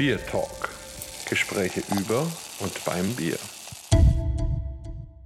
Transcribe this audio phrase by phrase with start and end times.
[0.00, 0.70] Bier Talk.
[1.28, 2.26] Gespräche über
[2.60, 3.36] und beim Bier.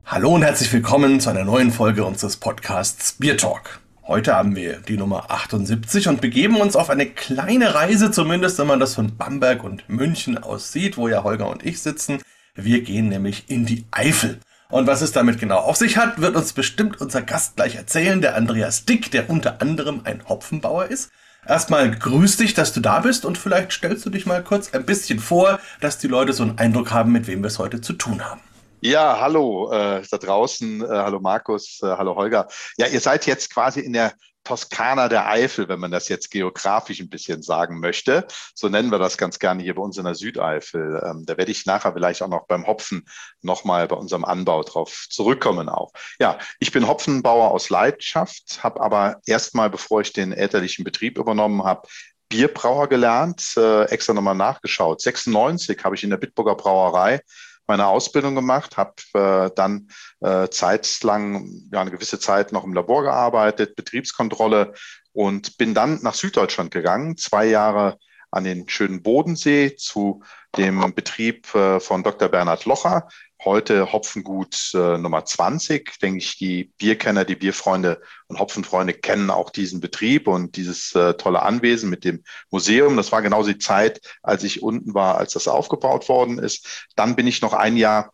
[0.05, 3.79] Hallo und herzlich willkommen zu einer neuen Folge unseres Podcasts Bier Talk.
[4.03, 8.67] Heute haben wir die Nummer 78 und begeben uns auf eine kleine Reise, zumindest wenn
[8.67, 12.21] man das von Bamberg und München aus sieht, wo ja Holger und ich sitzen.
[12.57, 14.41] Wir gehen nämlich in die Eifel.
[14.71, 18.21] Und was es damit genau auf sich hat, wird uns bestimmt unser Gast gleich erzählen,
[18.21, 21.13] der Andreas Dick, der unter anderem ein Hopfenbauer ist.
[21.47, 24.87] Erstmal grüß dich, dass du da bist und vielleicht stellst du dich mal kurz ein
[24.87, 27.93] bisschen vor, dass die Leute so einen Eindruck haben, mit wem wir es heute zu
[27.93, 28.41] tun haben.
[28.81, 32.49] Ja, hallo äh, da draußen, äh, hallo Markus, äh, hallo Holger.
[32.79, 34.13] Ja, ihr seid jetzt quasi in der
[34.45, 38.27] Toskana der Eifel, wenn man das jetzt geografisch ein bisschen sagen möchte.
[38.55, 41.03] So nennen wir das ganz gerne hier bei uns in der Südeifel.
[41.05, 43.05] Ähm, da werde ich nachher vielleicht auch noch beim Hopfen
[43.43, 45.93] nochmal bei unserem Anbau drauf zurückkommen auch.
[46.21, 51.65] Ja, ich bin Hopfenbauer aus Leidenschaft, habe aber erstmal, bevor ich den elterlichen Betrieb übernommen
[51.65, 51.89] habe,
[52.29, 55.01] Bierbrauer gelernt, äh, extra nochmal nachgeschaut.
[55.01, 57.21] 96 habe ich in der Bitburger Brauerei
[57.67, 59.89] meine Ausbildung gemacht, habe äh, dann
[60.21, 64.75] äh, zeitlang, ja, eine gewisse Zeit noch im Labor gearbeitet, Betriebskontrolle
[65.13, 67.99] und bin dann nach Süddeutschland gegangen, zwei Jahre
[68.31, 70.23] an den schönen Bodensee zu
[70.57, 72.29] dem Betrieb äh, von Dr.
[72.29, 73.09] Bernhard Locher,
[73.45, 75.99] heute Hopfengut äh, Nummer 20.
[76.01, 81.15] Denke ich, die Bierkenner, die Bierfreunde und Hopfenfreunde kennen auch diesen Betrieb und dieses äh,
[81.15, 82.97] tolle Anwesen mit dem Museum.
[82.97, 86.89] Das war genauso die Zeit, als ich unten war, als das aufgebaut worden ist.
[86.97, 88.14] Dann bin ich noch ein Jahr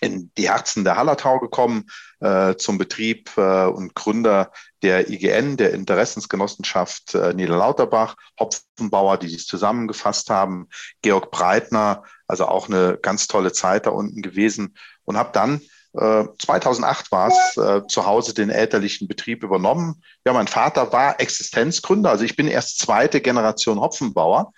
[0.00, 5.72] in die Herzen der Hallertau gekommen, äh, zum Betrieb äh, und Gründer der IGN, der
[5.72, 10.68] Interessensgenossenschaft äh, Niederlauterbach, Hopfenbauer, die sich zusammengefasst haben,
[11.02, 15.60] Georg Breitner, also auch eine ganz tolle Zeit da unten gewesen und habe dann
[15.92, 20.04] 2008 war es, äh, zu Hause den elterlichen Betrieb übernommen.
[20.24, 24.52] Ja, mein Vater war Existenzgründer, also ich bin erst zweite Generation Hopfenbauer.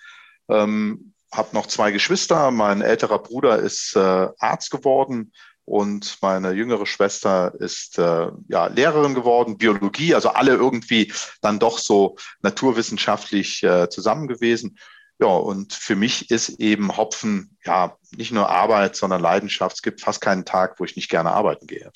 [0.47, 2.51] Ähm, habe noch zwei Geschwister.
[2.51, 5.33] Mein älterer Bruder ist äh, Arzt geworden
[5.65, 11.11] und meine jüngere Schwester ist äh, ja, Lehrerin geworden, Biologie, also alle irgendwie
[11.41, 14.77] dann doch so naturwissenschaftlich äh, zusammen gewesen.
[15.19, 19.77] Ja, und für mich ist eben Hopfen ja nicht nur Arbeit, sondern Leidenschaft.
[19.77, 21.91] Es gibt fast keinen Tag, wo ich nicht gerne arbeiten gehe.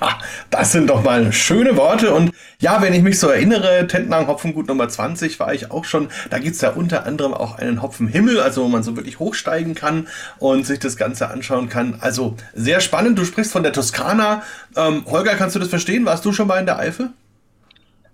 [0.00, 0.18] Ah,
[0.50, 2.14] das sind doch mal schöne Worte.
[2.14, 6.08] Und ja, wenn ich mich so erinnere, Tentenang Hopfengut Nummer 20 war ich auch schon.
[6.30, 9.74] Da gibt es ja unter anderem auch einen Hopfenhimmel, also wo man so wirklich hochsteigen
[9.74, 10.06] kann
[10.38, 11.98] und sich das Ganze anschauen kann.
[12.00, 13.18] Also sehr spannend.
[13.18, 14.42] Du sprichst von der Toskana.
[14.76, 16.04] Ähm, Holger, kannst du das verstehen?
[16.06, 17.10] Warst du schon mal in der Eifel?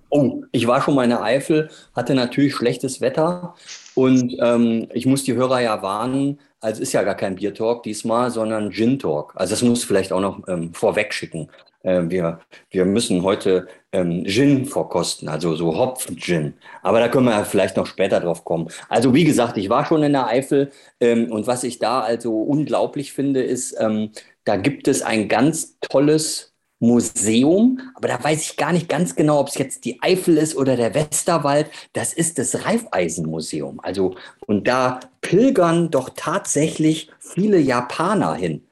[0.09, 3.56] Oh, ich war schon mal in der Eifel, hatte natürlich schlechtes Wetter
[3.95, 8.31] und ähm, ich muss die Hörer ja warnen, also ist ja gar kein Bier-Talk diesmal,
[8.31, 9.34] sondern Gin-Talk.
[9.37, 11.51] Also das muss vielleicht auch noch ähm, vorweg schicken.
[11.84, 12.41] Äh, wir,
[12.71, 16.55] wir müssen heute ähm, Gin vorkosten, also so Hopfen-Gin.
[16.83, 18.69] Aber da können wir vielleicht noch später drauf kommen.
[18.89, 22.37] Also wie gesagt, ich war schon in der Eifel ähm, und was ich da also
[22.43, 24.11] unglaublich finde, ist, ähm,
[24.45, 29.41] da gibt es ein ganz tolles Museum, aber da weiß ich gar nicht ganz genau,
[29.41, 31.71] ob es jetzt die Eifel ist oder der Westerwald.
[31.93, 33.81] Das ist das Reifeisenmuseum.
[33.81, 34.16] Also,
[34.47, 38.66] und da pilgern doch tatsächlich viele Japaner hin.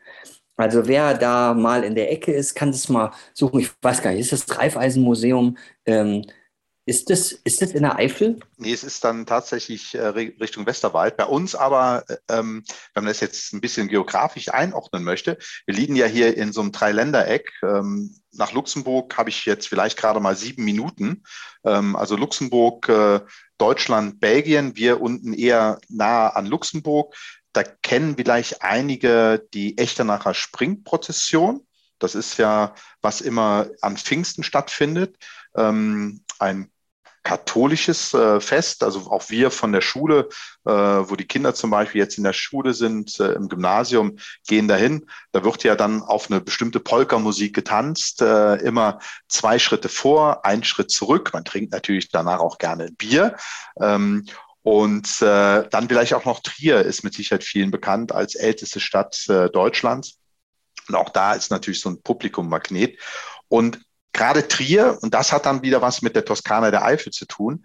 [0.56, 3.60] Also wer da mal in der Ecke ist, kann es mal suchen.
[3.60, 5.56] Ich weiß gar nicht, ist das Reifeisenmuseum?
[5.86, 6.24] Ähm,
[6.84, 8.40] ist das, ist das in der Eifel?
[8.56, 11.16] Nee, es ist dann tatsächlich äh, Richtung Westerwald.
[11.16, 15.76] Bei uns aber, äh, ähm, wenn man das jetzt ein bisschen geografisch einordnen möchte, wir
[15.76, 17.52] liegen ja hier in so einem Dreiländereck.
[17.62, 21.22] Ähm, nach Luxemburg habe ich jetzt vielleicht gerade mal sieben Minuten.
[21.64, 23.20] Ähm, also Luxemburg, äh,
[23.58, 27.14] Deutschland, Belgien, wir unten eher nah an Luxemburg.
[27.52, 31.66] Da kennen vielleicht einige die Echternacher Springprozession.
[31.98, 35.16] Das ist ja, was immer an Pfingsten stattfindet.
[35.54, 36.72] Ähm, ein
[37.22, 40.28] katholisches äh, Fest, also auch wir von der Schule,
[40.64, 44.66] äh, wo die Kinder zum Beispiel jetzt in der Schule sind, äh, im Gymnasium, gehen
[44.66, 45.06] dahin.
[45.30, 48.98] Da wird ja dann auf eine bestimmte Polka-Musik getanzt, äh, immer
[49.28, 51.30] zwei Schritte vor, ein Schritt zurück.
[51.32, 53.36] Man trinkt natürlich danach auch gerne Bier.
[53.80, 54.26] Ähm,
[54.62, 59.28] und äh, dann vielleicht auch noch Trier ist mit Sicherheit vielen bekannt als älteste Stadt
[59.28, 60.18] äh, Deutschlands.
[60.88, 62.98] Und auch da ist natürlich so ein Publikummagnet.
[63.48, 63.80] Und
[64.12, 67.64] gerade Trier, und das hat dann wieder was mit der Toskana der Eifel zu tun,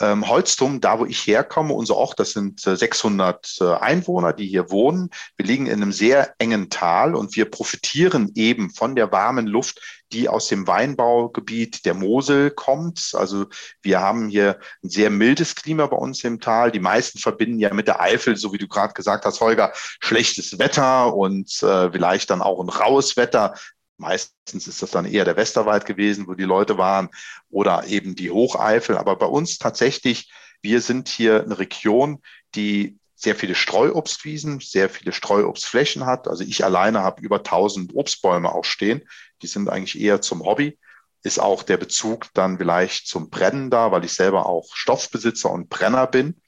[0.00, 4.46] ähm, Holztum, da wo ich herkomme, unser Ort, das sind äh, 600 äh, Einwohner, die
[4.46, 5.10] hier wohnen.
[5.36, 9.80] Wir liegen in einem sehr engen Tal und wir profitieren eben von der warmen Luft,
[10.12, 13.10] die aus dem Weinbaugebiet der Mosel kommt.
[13.14, 13.46] Also
[13.82, 16.70] wir haben hier ein sehr mildes Klima bei uns im Tal.
[16.70, 20.58] Die meisten verbinden ja mit der Eifel, so wie du gerade gesagt hast, Holger, schlechtes
[20.58, 23.54] Wetter und äh, vielleicht dann auch ein raues Wetter.
[23.98, 27.08] Meistens ist das dann eher der Westerwald gewesen, wo die Leute waren,
[27.50, 28.96] oder eben die Hocheifel.
[28.96, 32.22] Aber bei uns tatsächlich, wir sind hier eine Region,
[32.54, 36.28] die sehr viele Streuobstwiesen, sehr viele Streuobstflächen hat.
[36.28, 39.02] Also ich alleine habe über 1000 Obstbäume auch stehen.
[39.42, 40.78] Die sind eigentlich eher zum Hobby.
[41.24, 45.68] Ist auch der Bezug dann vielleicht zum Brennen da, weil ich selber auch Stoffbesitzer und
[45.68, 46.40] Brenner bin.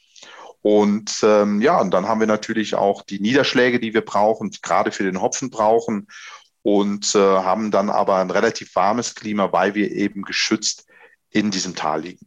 [0.63, 4.93] Und ähm, ja, und dann haben wir natürlich auch die Niederschläge, die wir brauchen, gerade
[4.93, 6.07] für den Hopfen brauchen
[6.63, 10.87] und äh, haben dann aber ein relativ warmes Klima, weil wir eben geschützt
[11.31, 12.27] in diesem Tal liegen.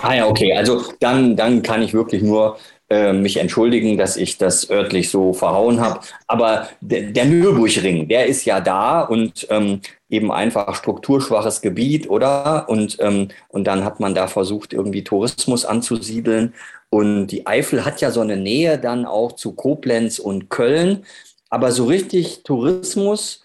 [0.00, 0.54] Ah ja, okay.
[0.56, 2.58] Also dann, dann kann ich wirklich nur
[2.90, 6.00] äh, mich entschuldigen, dass ich das örtlich so verhauen habe.
[6.26, 9.80] Aber der, Nürburgring, der ist ja da und ähm,
[10.10, 12.68] eben einfach strukturschwaches Gebiet, oder?
[12.68, 16.54] Und, ähm, und dann hat man da versucht, irgendwie Tourismus anzusiedeln.
[16.90, 21.06] Und die Eifel hat ja so eine Nähe dann auch zu Koblenz und Köln.
[21.48, 23.42] Aber so richtig Tourismus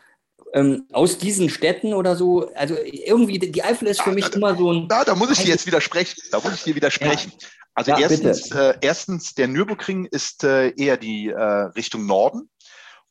[0.54, 4.72] ähm, aus diesen Städten oder so, also irgendwie, die Eifel ist für mich immer so
[4.72, 4.88] ein.
[4.88, 6.22] Da, da muss ich dir jetzt widersprechen.
[6.32, 7.32] Da muss ich dir widersprechen.
[7.40, 7.48] Ja.
[7.74, 12.50] Also ja, erstens, äh, erstens, der Nürburgring ist äh, eher die äh, Richtung Norden.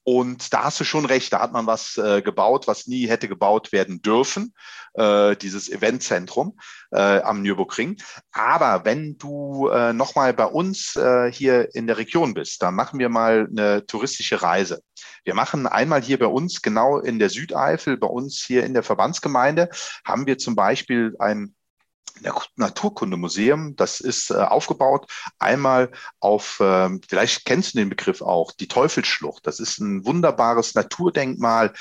[0.08, 3.26] Und da hast du schon recht, da hat man was äh, gebaut, was nie hätte
[3.26, 4.54] gebaut werden dürfen,
[4.94, 6.60] äh, dieses Eventzentrum
[6.92, 8.00] äh, am Nürburgring.
[8.30, 13.00] Aber wenn du äh, nochmal bei uns äh, hier in der Region bist, dann machen
[13.00, 14.80] wir mal eine touristische Reise.
[15.24, 18.84] Wir machen einmal hier bei uns, genau in der Südeifel, bei uns hier in der
[18.84, 19.70] Verbandsgemeinde,
[20.04, 21.55] haben wir zum Beispiel ein
[22.56, 23.76] Naturkundemuseum.
[23.76, 25.90] Das ist äh, aufgebaut einmal
[26.20, 29.46] auf, äh, vielleicht kennst du den Begriff auch, die Teufelsschlucht.
[29.46, 31.72] Das ist ein wunderbares Naturdenkmal,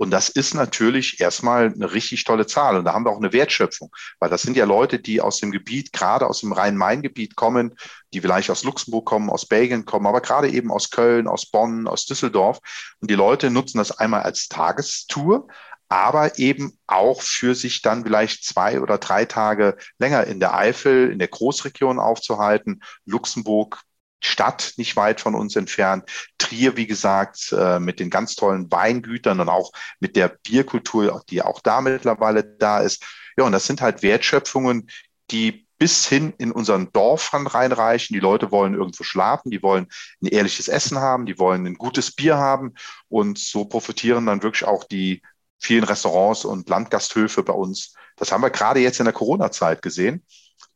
[0.00, 2.78] Und das ist natürlich erstmal eine richtig tolle Zahl.
[2.78, 5.50] Und da haben wir auch eine Wertschöpfung, weil das sind ja Leute, die aus dem
[5.50, 7.74] Gebiet, gerade aus dem Rhein-Main-Gebiet kommen,
[8.14, 11.86] die vielleicht aus Luxemburg kommen, aus Belgien kommen, aber gerade eben aus Köln, aus Bonn,
[11.86, 12.60] aus Düsseldorf.
[13.00, 15.48] Und die Leute nutzen das einmal als Tagestour,
[15.90, 21.12] aber eben auch für sich dann vielleicht zwei oder drei Tage länger in der Eifel,
[21.12, 22.80] in der Großregion aufzuhalten.
[23.04, 23.82] Luxemburg,
[24.20, 26.04] Stadt nicht weit von uns entfernt.
[26.38, 31.42] Trier, wie gesagt, äh, mit den ganz tollen Weingütern und auch mit der Bierkultur, die
[31.42, 33.04] auch da mittlerweile da ist.
[33.36, 34.90] Ja, und das sind halt Wertschöpfungen,
[35.30, 38.12] die bis hin in unseren Dorf reinreichen.
[38.12, 39.86] Die Leute wollen irgendwo schlafen, die wollen
[40.22, 42.74] ein ehrliches Essen haben, die wollen ein gutes Bier haben.
[43.08, 45.22] Und so profitieren dann wirklich auch die
[45.58, 47.94] vielen Restaurants und Landgasthöfe bei uns.
[48.16, 50.22] Das haben wir gerade jetzt in der Corona-Zeit gesehen,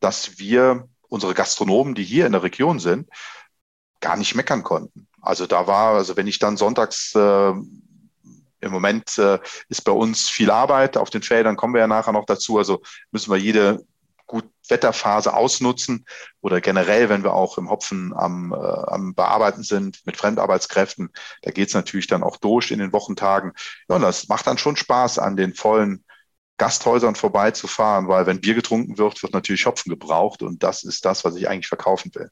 [0.00, 3.08] dass wir unsere Gastronomen, die hier in der Region sind,
[4.00, 5.06] gar nicht meckern konnten.
[5.22, 7.52] Also da war, also wenn ich dann sonntags äh,
[8.60, 9.38] im Moment äh,
[9.68, 12.58] ist bei uns viel Arbeit auf den Feldern, kommen wir ja nachher noch dazu.
[12.58, 12.82] Also
[13.12, 13.86] müssen wir jede
[14.26, 16.04] gut Wetterphase ausnutzen
[16.40, 21.10] oder generell, wenn wir auch im Hopfen am, äh, am Bearbeiten sind mit Fremdarbeitskräften,
[21.42, 23.52] da geht es natürlich dann auch durch in den Wochentagen.
[23.88, 26.04] Ja, und das macht dann schon Spaß, an den vollen
[26.56, 31.24] Gasthäusern vorbeizufahren, weil wenn Bier getrunken wird, wird natürlich Hopfen gebraucht und das ist das,
[31.24, 32.30] was ich eigentlich verkaufen will.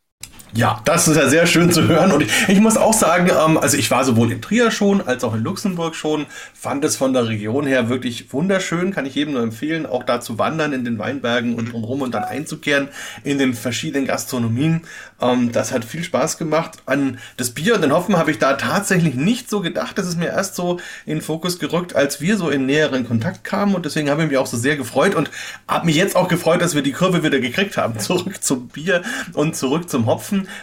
[0.55, 2.13] Ja, das ist ja sehr schön zu hören.
[2.13, 5.35] Und ich, muss auch sagen, ähm, also ich war sowohl in Trier schon als auch
[5.35, 9.43] in Luxemburg schon, fand es von der Region her wirklich wunderschön, kann ich jedem nur
[9.43, 12.89] empfehlen, auch da zu wandern in den Weinbergen und drumherum und dann einzukehren
[13.25, 14.83] in den verschiedenen Gastronomien.
[15.23, 16.83] Ähm, das hat viel Spaß gemacht.
[16.85, 19.97] An das Bier und den Hopfen habe ich da tatsächlich nicht so gedacht.
[19.97, 23.43] Das ist mir erst so in den Fokus gerückt, als wir so in näheren Kontakt
[23.43, 23.75] kamen.
[23.75, 25.31] Und deswegen habe ich mich auch so sehr gefreut und
[25.67, 27.99] habe mich jetzt auch gefreut, dass wir die Kurve wieder gekriegt haben.
[27.99, 29.01] Zurück zum Bier
[29.33, 30.12] und zurück zum Hopfen.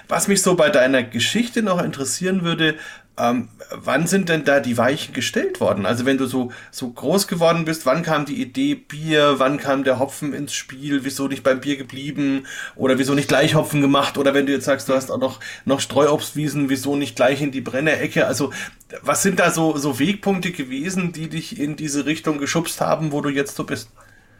[0.07, 2.75] Was mich so bei deiner Geschichte noch interessieren würde,
[3.19, 5.85] ähm, wann sind denn da die Weichen gestellt worden?
[5.85, 9.83] Also wenn du so, so groß geworden bist, wann kam die Idee Bier, wann kam
[9.83, 14.17] der Hopfen ins Spiel, wieso nicht beim Bier geblieben oder wieso nicht gleich Hopfen gemacht
[14.17, 17.51] oder wenn du jetzt sagst, du hast auch noch, noch Streuobstwiesen, wieso nicht gleich in
[17.51, 18.25] die Brennerecke?
[18.25, 18.53] Also
[19.01, 23.21] was sind da so, so Wegpunkte gewesen, die dich in diese Richtung geschubst haben, wo
[23.21, 23.89] du jetzt so bist?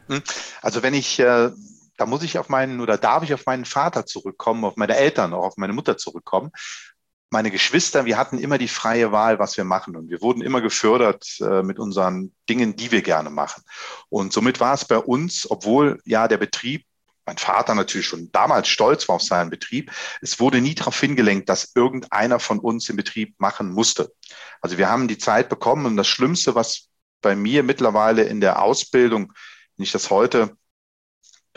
[0.08, 0.22] Hm.
[0.62, 1.52] Also wenn ich äh
[2.00, 5.34] da muss ich auf meinen oder darf ich auf meinen Vater zurückkommen, auf meine Eltern,
[5.34, 6.52] auch auf meine Mutter zurückkommen.
[7.30, 9.96] Meine Geschwister, wir hatten immer die freie Wahl, was wir machen.
[9.96, 13.64] Und wir wurden immer gefördert äh, mit unseren Dingen, die wir gerne machen.
[14.08, 16.86] Und somit war es bei uns, obwohl ja der Betrieb
[17.26, 19.92] mein Vater natürlich schon damals stolz war auf seinen Betrieb.
[20.20, 24.12] Es wurde nie darauf hingelenkt, dass irgendeiner von uns den Betrieb machen musste.
[24.62, 26.88] Also wir haben die Zeit bekommen und das Schlimmste, was
[27.22, 29.34] bei mir mittlerweile in der Ausbildung,
[29.76, 30.58] wenn ich das heute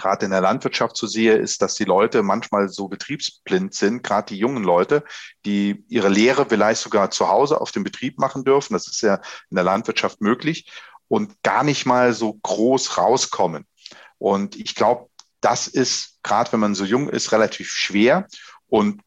[0.03, 4.35] gerade in der Landwirtschaft so sehe, ist, dass die Leute manchmal so betriebsblind sind, gerade
[4.35, 5.05] die jungen Leute,
[5.47, 8.73] die ihre Lehre vielleicht sogar zu Hause auf dem Betrieb machen dürfen.
[8.73, 10.71] Das ist ja in der Landwirtschaft möglich
[11.07, 13.65] und gar nicht mal so groß rauskommen.
[14.19, 15.09] Und ich glaube,
[15.41, 18.27] das ist, gerade wenn man so jung ist, relativ schwer.
[18.67, 19.03] Und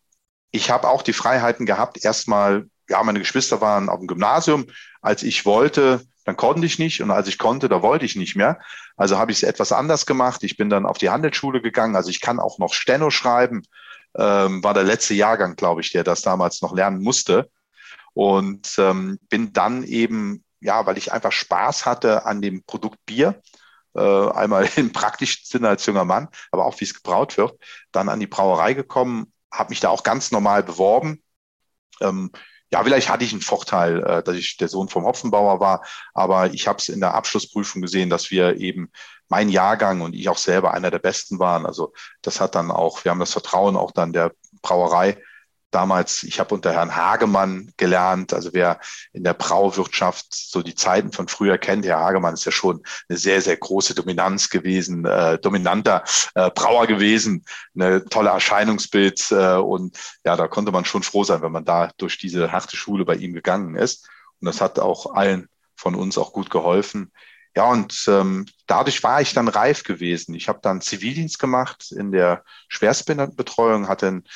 [0.51, 4.67] ich habe auch die Freiheiten gehabt, erstmal, ja, meine Geschwister waren auf dem Gymnasium.
[5.01, 8.35] Als ich wollte, dann konnte ich nicht und als ich konnte, da wollte ich nicht
[8.35, 8.59] mehr.
[8.97, 10.43] Also habe ich es etwas anders gemacht.
[10.43, 11.95] Ich bin dann auf die Handelsschule gegangen.
[11.95, 13.61] Also ich kann auch noch Steno schreiben.
[14.17, 17.49] Ähm, war der letzte Jahrgang, glaube ich, der das damals noch lernen musste.
[18.13, 23.41] Und ähm, bin dann eben, ja, weil ich einfach Spaß hatte an dem Produkt Bier,
[23.93, 27.59] äh, einmal im praktischen Sinne als junger Mann, aber auch wie es gebraut wird,
[27.91, 31.21] dann an die Brauerei gekommen, habe mich da auch ganz normal beworben.
[32.01, 32.31] Ähm,
[32.71, 36.53] ja, vielleicht hatte ich einen Vorteil, äh, dass ich der Sohn vom Hopfenbauer war, aber
[36.53, 38.91] ich habe es in der Abschlussprüfung gesehen, dass wir eben
[39.27, 41.65] mein Jahrgang und ich auch selber einer der Besten waren.
[41.65, 45.17] Also das hat dann auch, wir haben das Vertrauen auch dann der Brauerei
[45.75, 48.79] damals, ich habe unter Herrn Hagemann gelernt, also wer
[49.11, 53.17] in der Brauwirtschaft so die Zeiten von früher kennt, Herr Hagemann ist ja schon eine
[53.17, 56.03] sehr, sehr große Dominanz gewesen, äh, dominanter
[56.33, 57.43] äh, Brauer gewesen,
[57.75, 61.91] eine tolle Erscheinungsbild äh, und ja, da konnte man schon froh sein, wenn man da
[61.97, 64.07] durch diese harte Schule bei ihm gegangen ist
[64.39, 67.11] und das hat auch allen von uns auch gut geholfen.
[67.53, 70.35] Ja, und ähm, dadurch war ich dann reif gewesen.
[70.35, 74.29] Ich habe dann Zivildienst gemacht in der Schwerstbetreuung, hatte ein äh,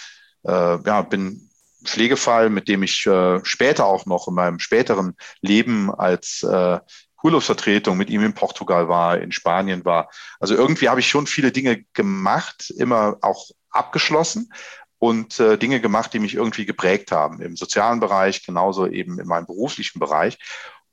[0.44, 1.50] ja, bin
[1.84, 6.80] Pflegefall, mit dem ich äh, später auch noch in meinem späteren Leben als äh,
[7.24, 10.10] Urlaubsvertretung mit ihm in Portugal war, in Spanien war.
[10.40, 14.52] Also irgendwie habe ich schon viele Dinge gemacht, immer auch abgeschlossen
[14.98, 19.28] und äh, Dinge gemacht, die mich irgendwie geprägt haben, im sozialen Bereich, genauso eben in
[19.28, 20.38] meinem beruflichen Bereich.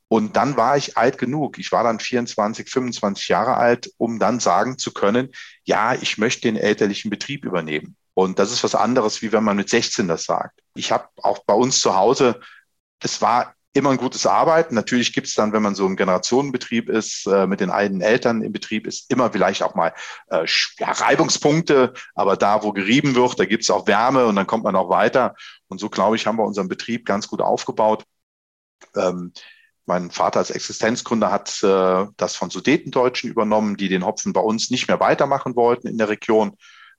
[0.09, 1.59] Und dann war ich alt genug.
[1.59, 5.31] Ich war dann 24, 25 Jahre alt, um dann sagen zu können,
[5.65, 7.97] ja, ich möchte den elterlichen Betrieb übernehmen.
[8.17, 10.59] Und das ist was anderes, wie wenn man mit 16 das sagt.
[10.73, 12.39] Ich habe auch bei uns zu Hause,
[12.99, 14.73] es war immer ein gutes Arbeiten.
[14.73, 18.41] Natürlich gibt es dann, wenn man so im Generationenbetrieb ist, äh, mit den alten Eltern
[18.41, 19.93] im Betrieb, ist immer vielleicht auch mal
[20.31, 20.47] äh,
[20.79, 24.63] ja, Reibungspunkte, aber da, wo gerieben wird, da gibt es auch Wärme und dann kommt
[24.63, 25.35] man auch weiter.
[25.67, 28.03] Und so, glaube ich, haben wir unseren Betrieb ganz gut aufgebaut.
[28.95, 29.31] Ähm,
[29.85, 34.71] mein Vater als Existenzgründer hat äh, das von Sudetendeutschen übernommen, die den Hopfen bei uns
[34.71, 36.57] nicht mehr weitermachen wollten in der Region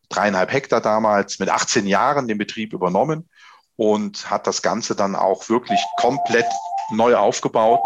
[0.09, 3.29] dreieinhalb Hektar damals mit 18 Jahren den Betrieb übernommen
[3.77, 6.47] und hat das Ganze dann auch wirklich komplett
[6.91, 7.81] neu aufgebaut.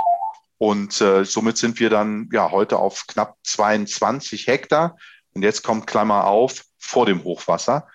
[0.58, 4.96] Und äh, somit sind wir dann ja heute auf knapp 22 Hektar.
[5.34, 7.88] Und jetzt kommt Klammer auf vor dem Hochwasser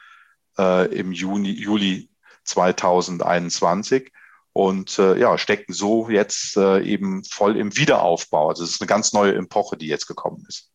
[0.58, 2.10] äh, im Juni, Juli
[2.44, 4.12] 2021
[4.54, 8.50] und äh, ja, stecken so jetzt äh, eben voll im Wiederaufbau.
[8.50, 10.72] Also es ist eine ganz neue Epoche, die jetzt gekommen ist.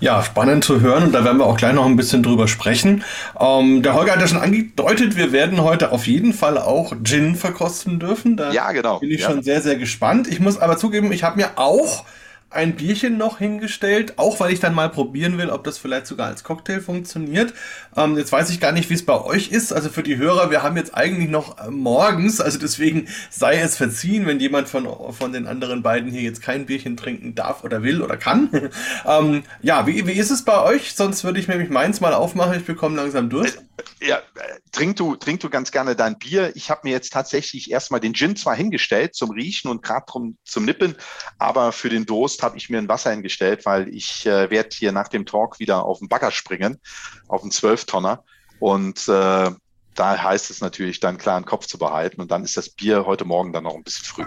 [0.00, 3.04] Ja, spannend zu hören und da werden wir auch gleich noch ein bisschen drüber sprechen.
[3.38, 7.36] Ähm, der Holger hat ja schon angedeutet, wir werden heute auf jeden Fall auch Gin
[7.36, 8.38] verkosten dürfen.
[8.38, 8.98] Da ja, genau.
[8.98, 9.30] bin ich ja.
[9.30, 10.26] schon sehr, sehr gespannt.
[10.26, 12.04] Ich muss aber zugeben, ich habe mir auch
[12.50, 16.26] ein Bierchen noch hingestellt, auch weil ich dann mal probieren will, ob das vielleicht sogar
[16.26, 17.54] als Cocktail funktioniert.
[17.96, 19.72] Ähm, jetzt weiß ich gar nicht, wie es bei euch ist.
[19.72, 23.76] Also für die Hörer, wir haben jetzt eigentlich noch äh, morgens, also deswegen sei es
[23.76, 27.84] verziehen, wenn jemand von, von den anderen beiden hier jetzt kein Bierchen trinken darf oder
[27.84, 28.50] will oder kann.
[29.06, 30.94] ähm, ja, wie, wie ist es bei euch?
[30.94, 32.58] Sonst würde ich nämlich meins mal aufmachen.
[32.58, 33.56] Ich bekomme langsam durch.
[34.00, 36.54] Ja, äh, trink du, trink du ganz gerne dein Bier.
[36.54, 40.06] Ich habe mir jetzt tatsächlich erstmal den Gin zwar hingestellt zum Riechen und gerade
[40.44, 40.96] zum Nippen,
[41.38, 44.92] aber für den Durst habe ich mir ein Wasser hingestellt, weil ich äh, werde hier
[44.92, 46.80] nach dem Talk wieder auf den Bagger springen,
[47.28, 48.24] auf den Zwölftonner.
[48.58, 49.50] Und äh,
[49.94, 52.20] da heißt es natürlich, dann klaren Kopf zu behalten.
[52.20, 54.24] Und dann ist das Bier heute Morgen dann noch ein bisschen früh.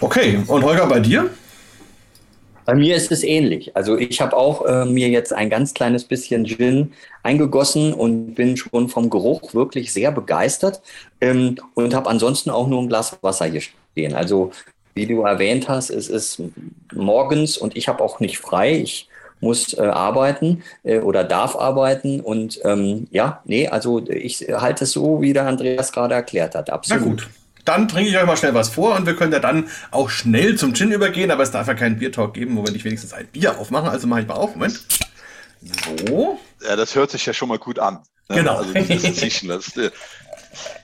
[0.00, 1.30] Okay, und Holger, bei dir?
[2.70, 3.74] Bei mir ist es ähnlich.
[3.74, 6.92] Also ich habe auch äh, mir jetzt ein ganz kleines bisschen Gin
[7.24, 10.80] eingegossen und bin schon vom Geruch wirklich sehr begeistert
[11.20, 14.14] ähm, und habe ansonsten auch nur ein Glas Wasser hier stehen.
[14.14, 14.52] Also
[14.94, 16.42] wie du erwähnt hast, es ist
[16.94, 18.76] morgens und ich habe auch nicht frei.
[18.76, 19.08] Ich
[19.40, 22.20] muss äh, arbeiten äh, oder darf arbeiten.
[22.20, 26.70] Und ähm, ja, nee, also ich halte es so, wie der Andreas gerade erklärt hat.
[26.70, 27.02] Absolut.
[27.02, 27.28] Na gut.
[27.70, 30.56] Dann trinke ich euch mal schnell was vor und wir können ja dann auch schnell
[30.56, 33.28] zum Gin übergehen, aber es darf ja keinen Biertalk geben, wo wir nicht wenigstens ein
[33.28, 33.88] Bier aufmachen.
[33.88, 34.56] Also mache ich mal auf.
[34.56, 34.84] Moment.
[36.08, 36.40] So.
[36.66, 38.00] Ja, das hört sich ja schon mal gut an.
[38.28, 38.36] Ne?
[38.36, 38.56] Genau.
[38.56, 39.90] Also das, äh,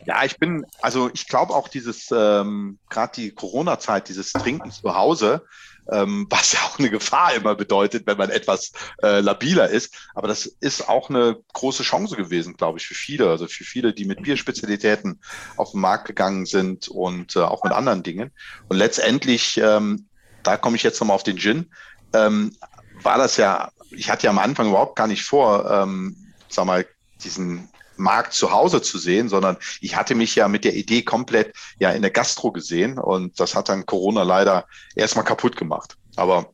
[0.04, 4.94] ja, ich bin, also ich glaube auch dieses, ähm, gerade die Corona-Zeit, dieses Trinken zu
[4.94, 5.42] Hause,
[5.90, 9.94] ähm, was ja auch eine Gefahr immer bedeutet, wenn man etwas äh, labiler ist.
[10.14, 13.28] Aber das ist auch eine große Chance gewesen, glaube ich, für viele.
[13.28, 15.20] Also für viele, die mit Bierspezialitäten
[15.56, 18.30] auf den Markt gegangen sind und äh, auch mit anderen Dingen.
[18.68, 20.06] Und letztendlich ähm,
[20.46, 21.70] da komme ich jetzt nochmal auf den Gin,
[22.12, 22.56] ähm,
[23.02, 26.16] war das ja, ich hatte ja am Anfang überhaupt gar nicht vor, ähm,
[26.48, 26.86] sag mal,
[27.24, 31.54] diesen Markt zu Hause zu sehen, sondern ich hatte mich ja mit der Idee komplett
[31.78, 35.96] ja in der Gastro gesehen und das hat dann Corona leider erstmal kaputt gemacht.
[36.16, 36.50] Aber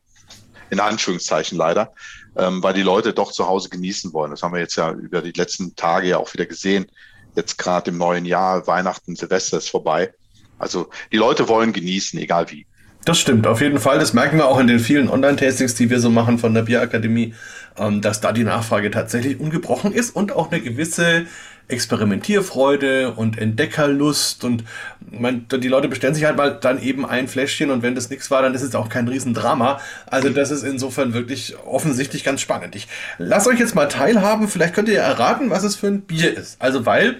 [0.69, 1.93] in Anführungszeichen leider,
[2.35, 4.31] ähm, weil die Leute doch zu Hause genießen wollen.
[4.31, 6.87] Das haben wir jetzt ja über die letzten Tage ja auch wieder gesehen.
[7.35, 10.13] Jetzt gerade im neuen Jahr, Weihnachten, Silvester ist vorbei.
[10.57, 12.65] Also die Leute wollen genießen, egal wie.
[13.05, 13.99] Das stimmt, auf jeden Fall.
[13.99, 17.33] Das merken wir auch in den vielen Online-Tastings, die wir so machen von der Bierakademie,
[17.77, 21.25] ähm, dass da die Nachfrage tatsächlich ungebrochen ist und auch eine gewisse
[21.67, 24.63] Experimentierfreude und Entdeckerlust und
[24.99, 28.29] man, die Leute bestellen sich halt mal dann eben ein Fläschchen und wenn das nichts
[28.29, 29.79] war, dann ist es auch kein Riesendrama.
[30.05, 32.75] Also das ist insofern wirklich offensichtlich ganz spannend.
[32.75, 36.35] Ich lasse euch jetzt mal teilhaben, vielleicht könnt ihr erraten, was es für ein Bier
[36.35, 36.61] ist.
[36.61, 37.19] Also weil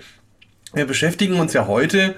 [0.74, 2.16] wir beschäftigen uns ja heute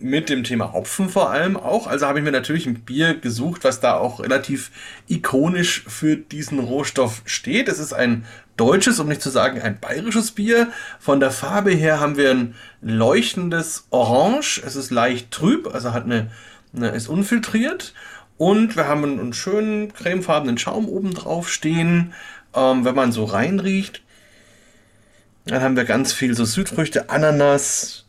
[0.00, 1.86] mit dem Thema Hopfen vor allem auch.
[1.86, 4.70] Also habe ich mir natürlich ein Bier gesucht, was da auch relativ
[5.06, 7.68] ikonisch für diesen Rohstoff steht.
[7.68, 8.24] Es ist ein
[8.56, 10.70] deutsches, um nicht zu sagen ein bayerisches Bier.
[10.98, 14.62] Von der Farbe her haben wir ein leuchtendes Orange.
[14.64, 16.30] Es ist leicht trüb, also hat eine,
[16.74, 17.94] eine ist unfiltriert.
[18.36, 22.14] Und wir haben einen, schönen cremefarbenen Schaum oben drauf stehen.
[22.54, 24.02] Ähm, wenn man so reinriecht,
[25.46, 28.04] dann haben wir ganz viel so Südfrüchte, Ananas,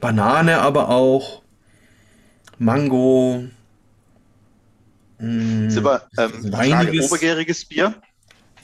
[0.00, 1.42] Banane aber auch,
[2.58, 3.44] Mango.
[5.18, 7.94] Mh, Sind wir, ähm, Frage, obergäriges Bier?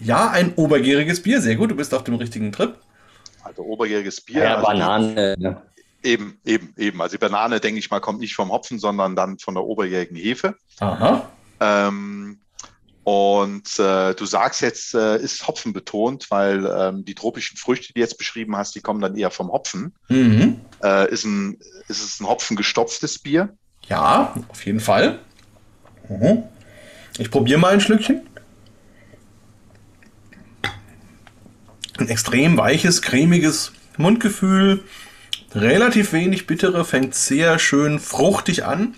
[0.00, 2.76] Ja, ein obergäriges Bier, sehr gut, du bist auf dem richtigen Trip.
[3.42, 4.42] Also obergäriges Bier.
[4.42, 5.36] Ja, also Banane.
[5.38, 5.62] Ja.
[6.02, 7.00] Eben, eben, eben.
[7.02, 10.16] Also die Banane, denke ich mal, kommt nicht vom Hopfen, sondern dann von der oberjährigen
[10.16, 10.54] Hefe.
[10.80, 11.28] Aha.
[11.60, 12.38] Ähm,
[13.06, 17.92] und äh, du sagst jetzt, äh, ist Hopfen betont, weil ähm, die tropischen Früchte, die
[17.92, 19.94] du jetzt beschrieben hast, die kommen dann eher vom Hopfen.
[20.08, 20.60] Mhm.
[20.82, 23.50] Äh, ist, ein, ist es ein hopfengestopftes Bier?
[23.86, 25.20] Ja, auf jeden Fall.
[26.08, 26.42] Mhm.
[27.18, 28.22] Ich probiere mal ein Schlückchen.
[31.98, 34.82] Ein extrem weiches, cremiges Mundgefühl,
[35.54, 38.96] relativ wenig bittere, fängt sehr schön fruchtig an.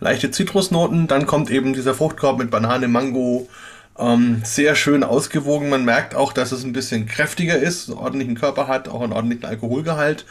[0.00, 3.48] Leichte Zitrusnoten, dann kommt eben dieser Fruchtkorb mit Banane, Mango,
[3.98, 5.68] ähm, sehr schön ausgewogen.
[5.68, 9.12] Man merkt auch, dass es ein bisschen kräftiger ist, einen ordentlichen Körper hat, auch einen
[9.12, 10.26] ordentlichen Alkoholgehalt.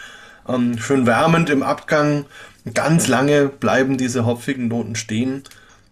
[0.47, 2.25] Ähm, schön wärmend im Abgang.
[2.73, 5.43] Ganz lange bleiben diese hopfigen Noten stehen.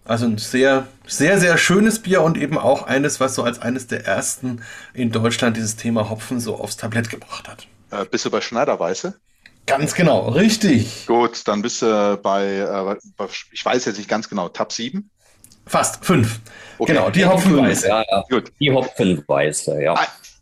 [0.06, 3.88] Also ein sehr, sehr, sehr schönes Bier und eben auch eines, was so als eines
[3.88, 4.62] der ersten
[4.94, 7.68] in Deutschland dieses Thema Hopfen so aufs Tablett gebracht hat.
[7.92, 9.16] Äh, bist du bei Schneiderweiße?
[9.66, 11.06] Ganz genau, richtig.
[11.08, 15.10] Gut, dann bist du bei, äh, ich weiß jetzt nicht ganz genau, Tab 7?
[15.66, 16.40] Fast, 5.
[16.78, 16.92] Okay.
[16.94, 17.88] Genau, die Hopfenweiße.
[17.88, 18.24] Ja, ja.
[18.30, 18.52] Gut.
[18.60, 19.96] Die Hopfenweiße, ja.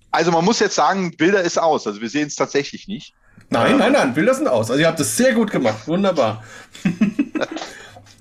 [0.09, 1.85] Also man muss jetzt sagen, Bilder ist aus.
[1.85, 3.13] Also wir sehen es tatsächlich nicht.
[3.49, 4.71] Nein, nein, nein, Bilder sind aus.
[4.71, 5.87] Also ihr habt es sehr gut gemacht.
[5.87, 6.43] Wunderbar.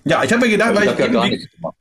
[0.04, 1.76] Ja, ich habe mir gedacht, weil ich, ich ja gar nichts gemacht.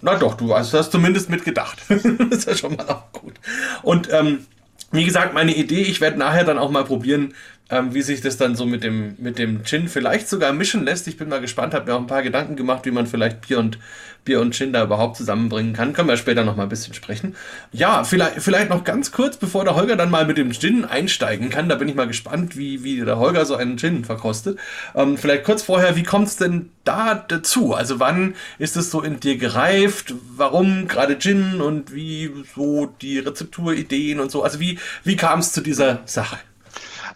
[0.00, 1.78] Na doch, du hast, hast zumindest mitgedacht.
[1.88, 3.34] das ist ja schon mal auch gut.
[3.82, 4.46] Und ähm,
[4.92, 7.34] wie gesagt, meine Idee, ich werde nachher dann auch mal probieren,
[7.70, 11.06] ähm, wie sich das dann so mit dem, mit dem Gin vielleicht sogar mischen lässt.
[11.06, 13.58] Ich bin mal gespannt, habe mir auch ein paar Gedanken gemacht, wie man vielleicht Bier
[13.58, 13.78] und,
[14.24, 15.92] Bier und Gin da überhaupt zusammenbringen kann.
[15.92, 17.36] Können wir später noch mal ein bisschen sprechen.
[17.72, 21.50] Ja, vielleicht, vielleicht noch ganz kurz, bevor der Holger dann mal mit dem Gin einsteigen
[21.50, 21.68] kann.
[21.68, 24.58] Da bin ich mal gespannt, wie, wie der Holger so einen Gin verkostet.
[24.94, 27.74] Ähm, vielleicht kurz vorher, wie kommt es denn da dazu?
[27.74, 30.14] Also wann ist es so in dir gereift?
[30.36, 34.42] Warum gerade Gin und wie so die Rezepturideen und so?
[34.42, 36.38] Also wie, wie kam es zu dieser Sache?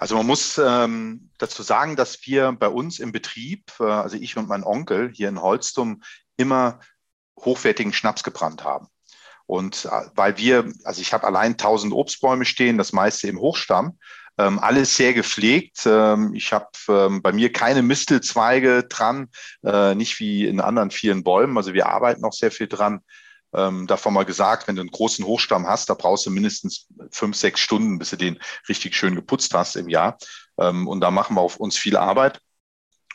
[0.02, 4.36] Also man muss ähm, dazu sagen, dass wir bei uns im Betrieb, äh, also ich
[4.36, 6.02] und mein Onkel hier in Holstum,
[6.36, 6.80] immer
[7.38, 8.88] hochwertigen Schnaps gebrannt haben.
[9.46, 13.96] Und äh, weil wir, also ich habe allein 1000 Obstbäume stehen, das meiste im Hochstamm,
[14.38, 15.86] ähm, alles sehr gepflegt.
[15.86, 19.28] Ähm, ich habe ähm, bei mir keine Mistelzweige dran,
[19.64, 21.56] äh, nicht wie in anderen vielen Bäumen.
[21.56, 23.02] Also wir arbeiten noch sehr viel dran
[23.54, 27.36] ähm, davon mal gesagt, wenn du einen großen Hochstamm hast, da brauchst du mindestens fünf,
[27.36, 28.38] sechs Stunden, bis du den
[28.68, 30.18] richtig schön geputzt hast im Jahr.
[30.58, 32.40] Ähm, und da machen wir auf uns viel Arbeit.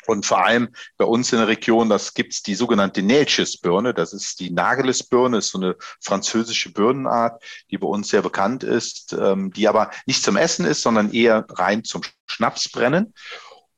[0.07, 3.93] Und vor allem bei uns in der Region, das gibt's die sogenannte Nelches-Birne.
[3.93, 9.13] Das ist die Nageles-Birne, ist so eine französische Birnenart, die bei uns sehr bekannt ist,
[9.13, 13.13] ähm, die aber nicht zum Essen ist, sondern eher rein zum Schnapsbrennen.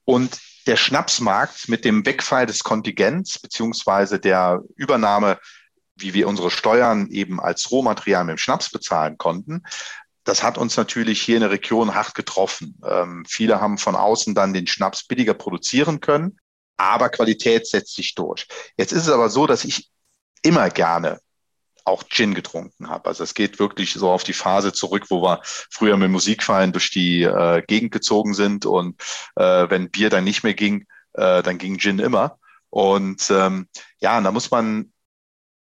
[0.06, 5.39] Und der Schnapsmarkt mit dem Wegfall des Kontingents beziehungsweise der Übernahme
[6.01, 9.63] wie wir unsere Steuern eben als Rohmaterial mit dem Schnaps bezahlen konnten,
[10.23, 12.79] das hat uns natürlich hier in der Region hart getroffen.
[12.85, 16.39] Ähm, viele haben von außen dann den Schnaps billiger produzieren können,
[16.77, 18.47] aber Qualität setzt sich durch.
[18.77, 19.89] Jetzt ist es aber so, dass ich
[20.43, 21.19] immer gerne
[21.83, 23.07] auch Gin getrunken habe.
[23.09, 26.91] Also es geht wirklich so auf die Phase zurück, wo wir früher mit Musikvereinen durch
[26.91, 29.01] die äh, Gegend gezogen sind und
[29.35, 32.38] äh, wenn Bier dann nicht mehr ging, äh, dann ging Gin immer.
[32.69, 33.67] Und ähm,
[33.99, 34.93] ja, da muss man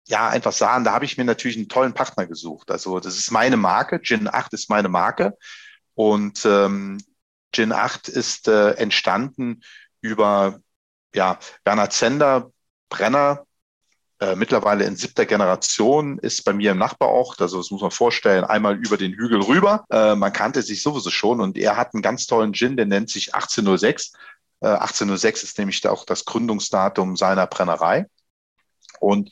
[0.07, 2.71] ja, einfach sahen, da habe ich mir natürlich einen tollen Partner gesucht.
[2.71, 5.37] Also das ist meine Marke, Gin 8 ist meine Marke.
[5.95, 6.99] Und ähm,
[7.51, 9.61] Gin 8 ist äh, entstanden
[10.01, 10.59] über
[11.15, 12.51] ja, Werner Zender,
[12.89, 13.45] Brenner,
[14.19, 17.41] äh, mittlerweile in siebter Generation, ist bei mir im Nachbarort.
[17.41, 19.85] Also das muss man vorstellen, einmal über den Hügel rüber.
[19.89, 23.09] Äh, man kannte sich sowieso schon und er hat einen ganz tollen Gin, der nennt
[23.09, 24.13] sich 1806.
[24.61, 28.05] Äh, 1806 ist nämlich auch das Gründungsdatum seiner Brennerei.
[28.99, 29.31] Und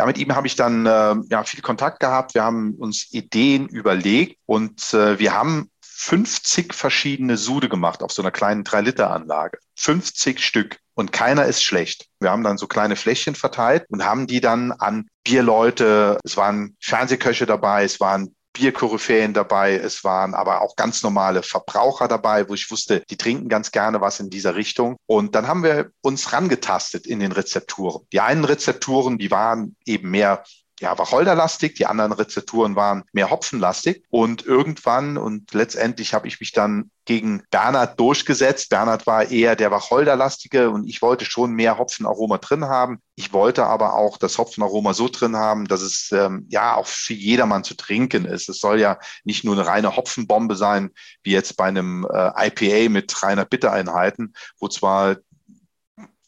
[0.00, 2.32] ja, mit ihm habe ich dann äh, ja, viel Kontakt gehabt.
[2.32, 8.22] Wir haben uns Ideen überlegt und äh, wir haben 50 verschiedene Sude gemacht auf so
[8.22, 9.58] einer kleinen 3-Liter-Anlage.
[9.76, 12.06] 50 Stück und keiner ist schlecht.
[12.18, 16.78] Wir haben dann so kleine Fläschchen verteilt und haben die dann an Bierleute, es waren
[16.80, 22.52] Fernsehköche dabei, es waren Bierkoryphäen dabei, es waren aber auch ganz normale Verbraucher dabei, wo
[22.52, 24.96] ich wusste, die trinken ganz gerne was in dieser Richtung.
[25.06, 28.06] Und dann haben wir uns rangetastet in den Rezepturen.
[28.12, 30.44] Die einen Rezepturen, die waren eben mehr
[30.80, 34.04] ja, Wacholderlastig, die anderen Rezepturen waren mehr hopfenlastig.
[34.08, 38.70] Und irgendwann und letztendlich habe ich mich dann gegen Bernhard durchgesetzt.
[38.70, 43.00] Bernhard war eher der Wacholderlastige und ich wollte schon mehr Hopfenaroma drin haben.
[43.14, 47.14] Ich wollte aber auch das Hopfenaroma so drin haben, dass es ähm, ja auch für
[47.14, 48.48] jedermann zu trinken ist.
[48.48, 50.90] Es soll ja nicht nur eine reine Hopfenbombe sein,
[51.22, 55.16] wie jetzt bei einem äh, IPA mit reiner Bittereinheiten, wo zwar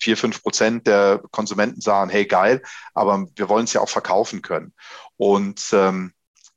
[0.02, 2.62] vier, fünf Prozent der Konsumenten sagen, hey geil,
[2.92, 4.74] aber wir wollen es ja auch verkaufen können.
[5.16, 6.12] Und ähm,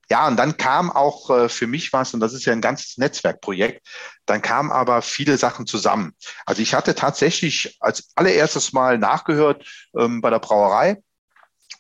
[0.10, 2.98] ja, und dann kam auch äh, für mich was, und das ist ja ein ganzes
[2.98, 3.88] Netzwerkprojekt,
[4.26, 6.14] dann kamen aber viele Sachen zusammen.
[6.46, 9.66] Also ich hatte tatsächlich als allererstes mal nachgehört
[9.98, 11.02] ähm, bei der Brauerei,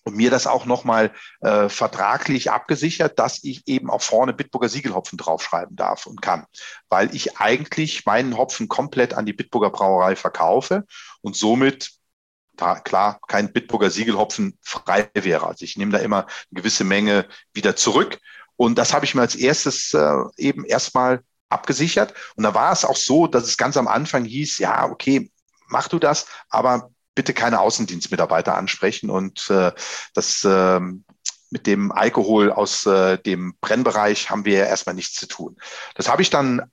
[0.05, 5.17] und mir das auch nochmal äh, vertraglich abgesichert, dass ich eben auch vorne Bitburger Siegelhopfen
[5.17, 6.45] draufschreiben darf und kann,
[6.89, 10.85] weil ich eigentlich meinen Hopfen komplett an die Bitburger Brauerei verkaufe
[11.21, 11.91] und somit
[12.55, 15.47] da klar kein Bitburger Siegelhopfen frei wäre.
[15.47, 18.19] Also ich nehme da immer eine gewisse Menge wieder zurück.
[18.55, 22.13] Und das habe ich mir als erstes äh, eben erstmal abgesichert.
[22.35, 25.29] Und da war es auch so, dass es ganz am Anfang hieß, ja, okay,
[25.67, 29.71] mach du das, aber bitte keine Außendienstmitarbeiter ansprechen und äh,
[30.13, 30.79] das äh,
[31.49, 35.57] mit dem Alkohol aus äh, dem Brennbereich haben wir ja erstmal nichts zu tun.
[35.95, 36.69] Das habe ich dann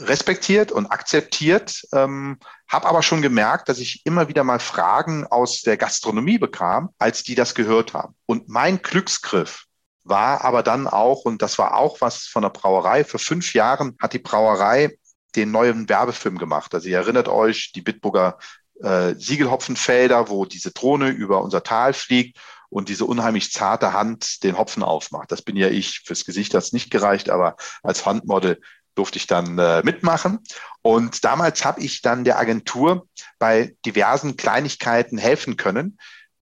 [0.00, 5.62] respektiert und akzeptiert, ähm, habe aber schon gemerkt, dass ich immer wieder mal Fragen aus
[5.62, 8.14] der Gastronomie bekam, als die das gehört haben.
[8.26, 9.66] Und mein Glücksgriff
[10.02, 13.96] war aber dann auch, und das war auch was von der Brauerei, vor fünf Jahren
[14.00, 14.98] hat die Brauerei
[15.36, 16.74] den neuen Werbefilm gemacht.
[16.74, 18.38] Also ihr erinnert euch, die Bitburger
[18.82, 24.58] äh, Siegelhopfenfelder, wo diese Drohne über unser Tal fliegt und diese unheimlich zarte Hand den
[24.58, 25.30] Hopfen aufmacht.
[25.30, 26.00] Das bin ja ich.
[26.00, 28.60] Fürs Gesicht hat es nicht gereicht, aber als Handmodel
[28.94, 30.40] durfte ich dann äh, mitmachen.
[30.82, 33.06] Und damals habe ich dann der Agentur
[33.38, 35.98] bei diversen Kleinigkeiten helfen können,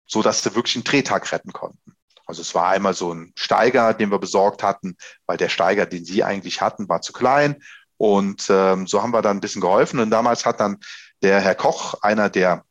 [0.06, 1.96] so dass sie wirklich einen Drehtag retten konnten.
[2.26, 6.06] Also es war einmal so ein Steiger, den wir besorgt hatten, weil der Steiger, den
[6.06, 7.62] sie eigentlich hatten, war zu klein.
[7.98, 10.00] Und ähm, so haben wir dann ein bisschen geholfen.
[10.00, 10.78] Und damals hat dann
[11.22, 12.64] der Herr Koch, einer der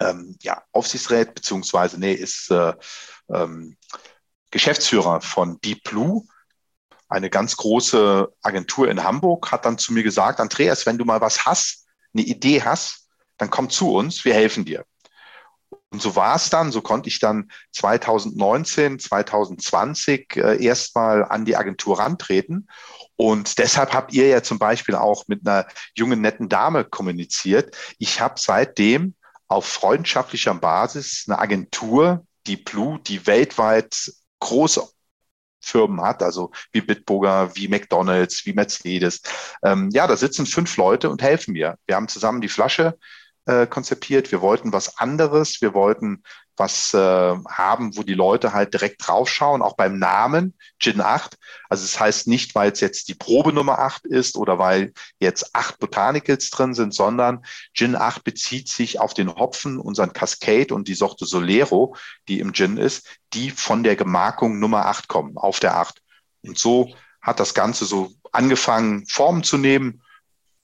[0.00, 2.74] ähm, ja, Aufsichtsrät, beziehungsweise, nee, ist äh,
[3.32, 3.76] ähm,
[4.50, 6.24] Geschäftsführer von Deep Blue,
[7.08, 11.20] eine ganz große Agentur in Hamburg, hat dann zu mir gesagt, Andreas, wenn du mal
[11.20, 14.84] was hast, eine Idee hast, dann komm zu uns, wir helfen dir.
[15.90, 21.56] Und so war es dann, so konnte ich dann 2019, 2020 äh, erstmal an die
[21.56, 22.68] Agentur rantreten
[23.20, 27.76] und deshalb habt ihr ja zum Beispiel auch mit einer jungen, netten Dame kommuniziert.
[27.98, 29.14] Ich habe seitdem
[29.46, 34.88] auf freundschaftlicher Basis eine Agentur, die Blue, die weltweit große
[35.60, 39.20] Firmen hat, also wie Bitburger, wie McDonalds, wie Mercedes.
[39.62, 41.76] Ähm, ja, da sitzen fünf Leute und helfen mir.
[41.84, 42.96] Wir haben zusammen die Flasche
[43.46, 44.30] äh, konzipiert.
[44.32, 45.60] Wir wollten was anderes.
[45.60, 46.22] Wir wollten
[46.60, 51.38] was äh, haben, wo die Leute halt direkt draufschauen, auch beim Namen Gin 8.
[51.70, 54.92] Also es das heißt nicht, weil es jetzt die Probe Nummer 8 ist oder weil
[55.18, 60.74] jetzt acht Botanicals drin sind, sondern Gin 8 bezieht sich auf den Hopfen, unseren Cascade
[60.74, 61.96] und die Sorte Solero,
[62.28, 66.02] die im Gin ist, die von der Gemarkung Nummer 8 kommen, auf der 8.
[66.42, 70.02] Und so hat das Ganze so angefangen, Formen zu nehmen.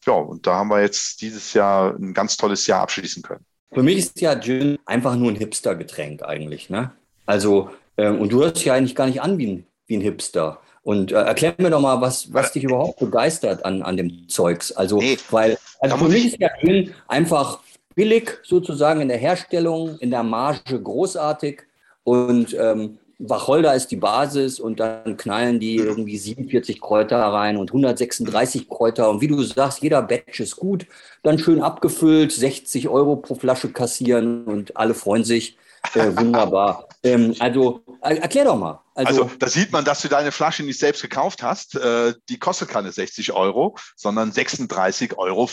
[0.06, 3.44] Ja, und da haben wir jetzt dieses Jahr ein ganz tolles Jahr abschließen können.
[3.72, 6.70] Für mich ist ja Gin einfach nur ein Hipster-Getränk eigentlich.
[6.70, 6.92] Ne?
[7.26, 10.60] Also, ähm, und du hörst ja eigentlich gar nicht an wie ein, wie ein Hipster.
[10.82, 14.70] Und äh, erklär mir doch mal, was, was dich überhaupt begeistert an, an dem Zeugs.
[14.70, 17.58] Also, nee, weil, also für mich ist ja Gin einfach
[17.96, 21.62] billig sozusagen in der Herstellung, in der Marge großartig
[22.04, 27.70] und ähm, Wacholder ist die Basis und dann knallen die irgendwie 47 Kräuter rein und
[27.70, 29.08] 136 Kräuter.
[29.08, 30.86] Und wie du sagst, jeder Batch ist gut.
[31.22, 35.56] Dann schön abgefüllt, 60 Euro pro Flasche kassieren und alle freuen sich.
[35.94, 36.88] Äh, wunderbar.
[37.02, 38.82] ähm, also, äh, erklär doch mal.
[38.94, 41.74] Also, also, da sieht man, dass du deine Flasche nicht selbst gekauft hast.
[41.76, 45.48] Äh, die kostet keine 60 Euro, sondern 36,50 Euro.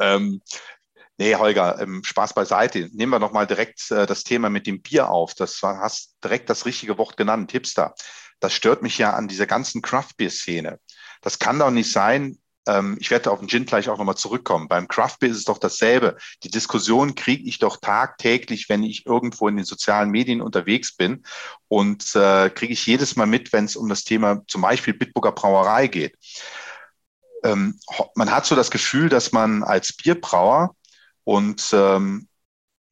[0.00, 0.40] Ähm,
[1.20, 2.88] nee, Holger, ähm, Spaß beiseite.
[2.92, 5.34] Nehmen wir noch mal direkt äh, das Thema mit dem Bier auf.
[5.34, 7.94] Das war, hast direkt das richtige Wort genannt, Hipster.
[8.40, 10.80] Das stört mich ja an dieser ganzen Craft-Beer-Szene.
[11.20, 14.66] Das kann doch nicht sein, ähm, ich werde auf den Gin gleich auch nochmal zurückkommen.
[14.66, 16.16] Beim Craft Beer ist es doch dasselbe.
[16.42, 21.22] Die Diskussion kriege ich doch tagtäglich, wenn ich irgendwo in den sozialen Medien unterwegs bin
[21.68, 25.32] und äh, kriege ich jedes Mal mit, wenn es um das Thema zum Beispiel Bitburger
[25.32, 26.16] Brauerei geht.
[27.44, 27.78] Ähm,
[28.14, 30.74] man hat so das Gefühl, dass man als Bierbrauer
[31.24, 32.28] und ähm,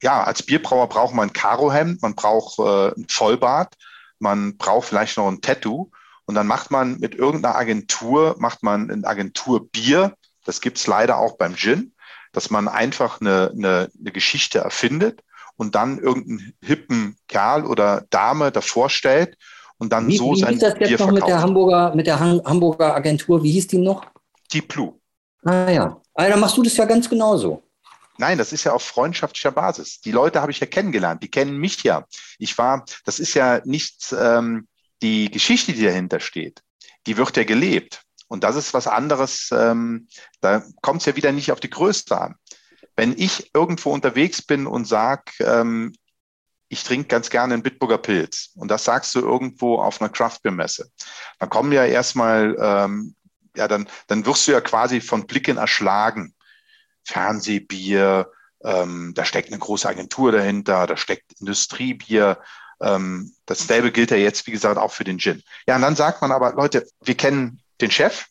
[0.01, 3.75] ja, als Bierbrauer braucht man ein Karohemd, man braucht äh, ein Vollbart,
[4.19, 5.91] man braucht vielleicht noch ein Tattoo
[6.25, 10.15] und dann macht man mit irgendeiner Agentur, macht man ein Agenturbier.
[10.45, 11.93] Das gibt es leider auch beim Gin,
[12.31, 15.21] dass man einfach eine, eine, eine Geschichte erfindet
[15.55, 19.37] und dann irgendeinen hippen Kerl oder Dame davor stellt
[19.77, 21.13] und dann wie, so wie sein hieß das jetzt Bier noch verkauft.
[21.13, 23.43] mit der Hamburger, mit der Han Hamburger Agentur?
[23.43, 24.05] Wie hieß die noch?
[24.51, 24.93] Die Plu.
[25.43, 26.01] Ah ja.
[26.13, 27.63] Ah, dann machst du das ja ganz genauso.
[28.19, 30.01] Nein, das ist ja auf freundschaftlicher Basis.
[30.01, 32.05] Die Leute habe ich ja kennengelernt, die kennen mich ja.
[32.37, 34.67] Ich war, das ist ja nicht ähm,
[35.01, 36.61] die Geschichte, die dahinter steht,
[37.07, 38.03] die wird ja gelebt.
[38.27, 40.09] Und das ist was anderes, ähm,
[40.41, 42.35] da kommt es ja wieder nicht auf die Größe an.
[42.97, 45.95] Wenn ich irgendwo unterwegs bin und sage, ähm,
[46.67, 50.91] ich trinke ganz gerne einen Bitburger Pilz und das sagst du irgendwo auf einer Craftbeer-Messe,
[51.39, 53.15] dann kommen ja erstmal, ähm,
[53.55, 56.35] ja, dann, dann wirst du ja quasi von Blicken erschlagen.
[57.09, 58.31] Fernsehbier,
[58.63, 62.39] ähm, da steckt eine große Agentur dahinter, da steckt Industriebier,
[62.81, 65.43] ähm, dasselbe gilt ja jetzt, wie gesagt, auch für den Gin.
[65.67, 68.27] Ja, und dann sagt man aber, Leute, wir kennen den Chef,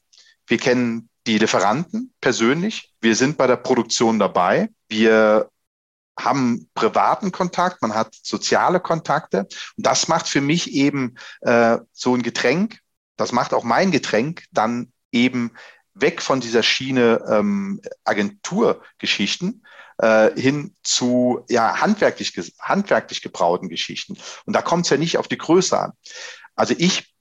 [0.46, 5.50] wir kennen die Lieferanten persönlich, wir sind bei der Produktion dabei, wir
[6.18, 9.46] haben privaten Kontakt, man hat soziale Kontakte.
[9.76, 12.80] Und das macht für mich eben äh, so ein Getränk,
[13.16, 15.52] das macht auch mein Getränk dann eben
[16.00, 19.64] weg von dieser Schiene ähm, Agenturgeschichten
[19.98, 24.16] äh, hin zu ja, handwerklich, handwerklich gebrauten Geschichten.
[24.44, 25.92] Und da kommt es ja nicht auf die Größe an.
[26.54, 27.14] Also ich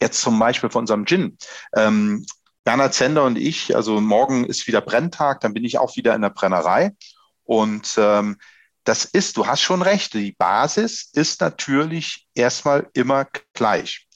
[0.00, 1.36] jetzt zum Beispiel von unserem Gin.
[1.76, 2.24] Ähm,
[2.64, 6.22] Bernhard Zender und ich, also morgen ist wieder Brenntag, dann bin ich auch wieder in
[6.22, 6.92] der Brennerei.
[7.44, 8.38] Und ähm,
[8.84, 14.06] das ist, du hast schon recht, die Basis ist natürlich erstmal immer gleich.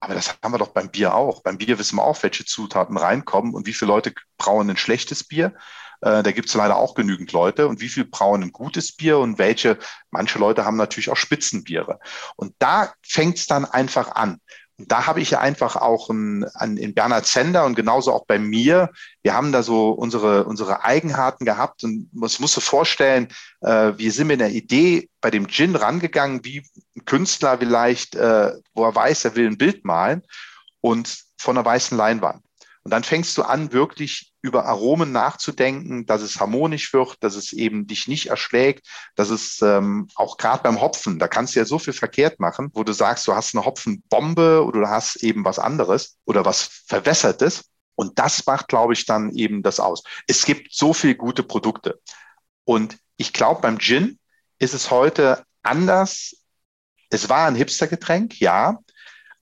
[0.00, 1.42] Aber das haben wir doch beim Bier auch.
[1.42, 5.24] Beim Bier wissen wir auch, welche Zutaten reinkommen und wie viele Leute brauen ein schlechtes
[5.24, 5.54] Bier.
[6.00, 7.66] Äh, da gibt es leider auch genügend Leute.
[7.66, 9.78] Und wie viel brauen ein gutes Bier und welche,
[10.10, 11.98] manche Leute haben natürlich auch Spitzenbiere.
[12.36, 14.40] Und da fängt es dann einfach an.
[14.80, 18.90] Da habe ich einfach auch ein, ein, in Bernhard Zender und genauso auch bei mir,
[19.22, 23.26] wir haben da so unsere, unsere Eigenheiten gehabt und man muss sich vorstellen,
[23.60, 26.62] äh, wir sind mit einer Idee bei dem Gin rangegangen, wie
[26.96, 30.22] ein Künstler vielleicht, äh, wo er weiß, er will ein Bild malen
[30.80, 32.44] und von einer weißen Leinwand.
[32.88, 37.52] Und dann fängst du an, wirklich über Aromen nachzudenken, dass es harmonisch wird, dass es
[37.52, 41.66] eben dich nicht erschlägt, dass es ähm, auch gerade beim Hopfen, da kannst du ja
[41.66, 45.44] so viel verkehrt machen, wo du sagst, du hast eine Hopfenbombe oder du hast eben
[45.44, 47.66] was anderes oder was Verwässertes.
[47.94, 50.02] Und das macht, glaube ich, dann eben das aus.
[50.26, 52.00] Es gibt so viele gute Produkte.
[52.64, 54.18] Und ich glaube, beim Gin
[54.58, 56.36] ist es heute anders.
[57.10, 58.78] Es war ein Hipstergetränk, ja,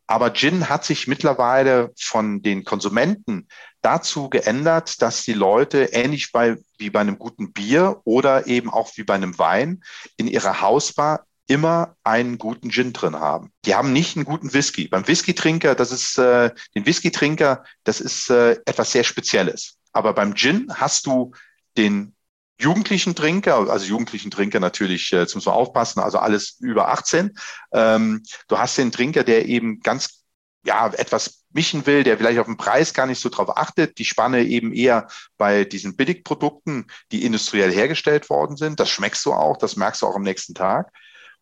[0.07, 3.49] aber Gin hat sich mittlerweile von den Konsumenten
[3.83, 8.91] dazu geändert, dass die Leute ähnlich bei, wie bei einem guten Bier oder eben auch
[8.97, 9.83] wie bei einem Wein
[10.17, 13.53] in ihrer Hausbar immer einen guten Gin drin haben.
[13.65, 14.89] Die haben nicht einen guten Whisky.
[14.89, 19.77] Beim Whisky-Trinker, das ist äh, den Whisky-Trinker, das ist äh, etwas sehr Spezielles.
[19.93, 21.33] Aber beim Gin hast du
[21.77, 22.16] den
[22.59, 27.37] jugendlichen Trinker, also jugendlichen Trinker natürlich, äh, muss man aufpassen, also alles über 18.
[27.73, 30.25] Ähm, du hast den Trinker, der eben ganz,
[30.65, 34.05] ja, etwas mischen will, der vielleicht auf den Preis gar nicht so drauf achtet, die
[34.05, 38.81] Spanne eben eher bei diesen Billigprodukten, die industriell hergestellt worden sind.
[38.81, 40.93] Das schmeckst du auch, das merkst du auch am nächsten Tag.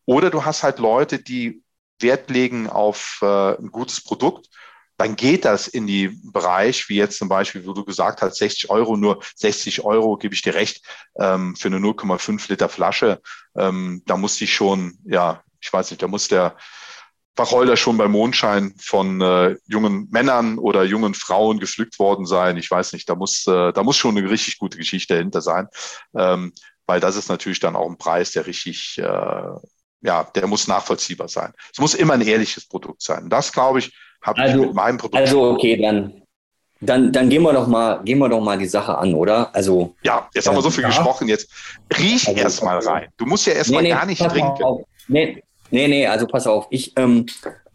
[0.07, 1.63] Oder du hast halt Leute, die
[2.01, 4.49] Wert legen auf äh, ein gutes Produkt
[4.97, 8.71] dann geht das in die Bereich, wie jetzt zum Beispiel, wo du gesagt hast, 60
[8.71, 10.85] Euro, nur 60 Euro, gebe ich dir recht,
[11.19, 13.21] ähm, für eine 0,5 Liter Flasche.
[13.57, 16.57] Ähm, da muss ich schon, ja, ich weiß nicht, da muss der
[17.37, 22.57] Wacholder schon beim Mondschein von äh, jungen Männern oder jungen Frauen gepflückt worden sein.
[22.57, 25.67] Ich weiß nicht, da muss, äh, da muss schon eine richtig gute Geschichte dahinter sein,
[26.17, 26.53] ähm,
[26.87, 29.51] weil das ist natürlich dann auch ein Preis, der richtig, äh,
[30.03, 31.53] ja, der muss nachvollziehbar sein.
[31.73, 33.29] Es muss immer ein ehrliches Produkt sein.
[33.29, 33.93] Das, glaube ich,
[34.25, 35.17] habe also, ich mit meinem Produkt.
[35.17, 36.23] Also okay, dann
[36.81, 39.55] dann, dann gehen wir doch mal, gehen wir doch mal die Sache an, oder?
[39.55, 39.95] Also.
[40.03, 40.89] Ja, jetzt haben wir so viel ja.
[40.89, 41.29] gesprochen.
[41.29, 41.51] Jetzt
[41.99, 43.09] riech also, erst mal rein.
[43.17, 44.85] Du musst ja erst nee, mal nee, gar nicht trinken.
[45.09, 46.67] Nee, nee, nee, also pass auf.
[46.71, 47.27] Ich, ähm,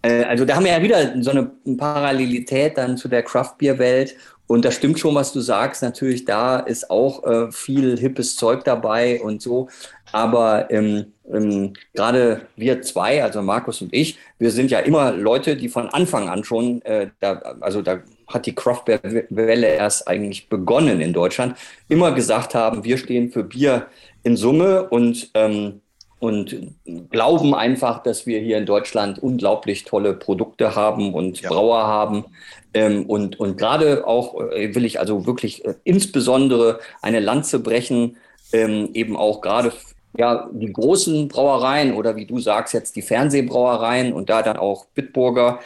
[0.02, 3.80] äh, also da haben wir ja wieder so eine Parallelität dann zu der Craft Beer
[3.80, 4.16] Welt.
[4.50, 5.84] Und das stimmt schon, was du sagst.
[5.84, 9.70] Natürlich, da ist auch äh, viel hippes Zeug dabei und so.
[10.12, 15.56] Aber ähm, ähm, gerade wir zwei, also Markus und ich, wir sind ja immer Leute,
[15.56, 21.00] die von Anfang an schon, äh, da, also da hat die Craft-Welle erst eigentlich begonnen
[21.00, 21.56] in Deutschland,
[21.88, 23.86] immer gesagt haben, wir stehen für Bier
[24.24, 25.82] in Summe und, ähm,
[26.20, 26.76] und
[27.10, 31.50] glauben einfach, dass wir hier in Deutschland unglaublich tolle Produkte haben und ja.
[31.50, 32.26] Brauer haben.
[32.74, 38.18] Ähm, und und gerade auch äh, will ich also wirklich äh, insbesondere eine Lanze brechen,
[38.52, 39.72] ähm, eben auch gerade
[40.18, 44.86] ja, die großen Brauereien oder wie du sagst jetzt die Fernsehbrauereien und da dann auch
[44.88, 45.60] Bitburger,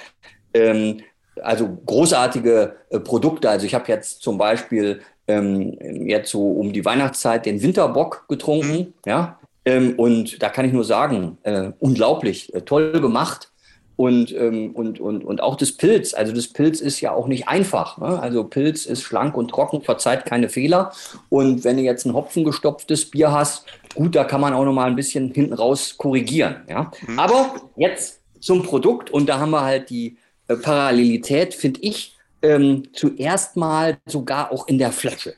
[0.53, 1.01] ähm,
[1.41, 3.49] also großartige äh, Produkte.
[3.49, 8.77] Also ich habe jetzt zum Beispiel ähm, jetzt so um die Weihnachtszeit den Winterbock getrunken,
[8.77, 8.93] mhm.
[9.05, 13.49] ja, ähm, und da kann ich nur sagen, äh, unglaublich, äh, toll gemacht.
[13.95, 16.15] Und, ähm, und, und, und auch das Pilz.
[16.15, 17.99] Also das Pilz ist ja auch nicht einfach.
[17.99, 18.19] Ne?
[18.19, 20.91] Also Pilz ist schlank und trocken, verzeiht keine Fehler.
[21.29, 24.87] Und wenn du jetzt ein hopfengestopftes Bier hast, gut, da kann man auch noch mal
[24.87, 26.63] ein bisschen hinten raus korrigieren.
[26.67, 26.91] Ja?
[27.05, 27.19] Mhm.
[27.19, 32.83] Aber jetzt zum Produkt und da haben wir halt die äh, Parallelität, finde ich, ähm,
[32.93, 35.35] zuerst mal sogar auch in der Flasche.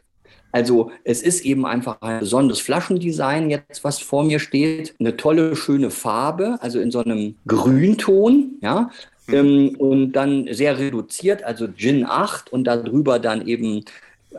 [0.56, 4.96] Also es ist eben einfach ein besonderes Flaschendesign jetzt, was vor mir steht.
[5.02, 8.90] Eine tolle, schöne Farbe, also in so einem Grünton, ja.
[9.28, 9.34] Mhm.
[9.34, 13.84] Ähm, und dann sehr reduziert, also Gin 8 und darüber dann eben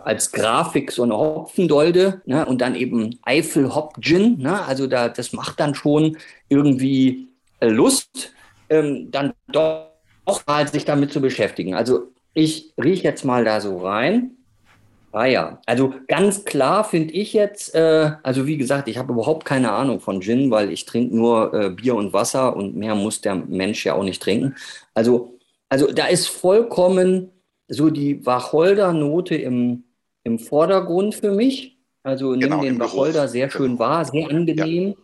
[0.04, 4.38] als Grafik so eine Hopfendolde ne, und dann eben Eifel Hop Gin.
[4.38, 6.16] Ne, also da, das macht dann schon
[6.48, 7.28] irgendwie
[7.60, 8.32] äh, Lust,
[8.70, 9.90] ähm, dann doch
[10.46, 11.74] mal sich damit zu beschäftigen.
[11.74, 14.35] Also ich rieche jetzt mal da so rein.
[15.16, 19.46] Ah ja, also ganz klar finde ich jetzt, äh, also wie gesagt, ich habe überhaupt
[19.46, 23.22] keine Ahnung von Gin, weil ich trinke nur äh, Bier und Wasser und mehr muss
[23.22, 24.56] der Mensch ja auch nicht trinken.
[24.92, 25.38] Also,
[25.70, 27.30] also da ist vollkommen
[27.66, 29.84] so die Wacholder-Note im,
[30.22, 31.78] im Vordergrund für mich.
[32.02, 33.78] Also genau, nimm den Wacholder sehr schön genau.
[33.78, 34.94] wahr, sehr angenehm, ja.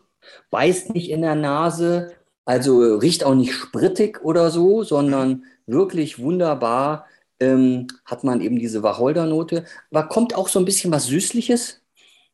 [0.51, 2.12] beißt nicht in der Nase,
[2.44, 7.07] also riecht auch nicht sprittig oder so, sondern wirklich wunderbar
[7.43, 9.65] ähm, hat man eben diese Wacholdernote.
[9.91, 11.83] Aber kommt auch so ein bisschen was Süßliches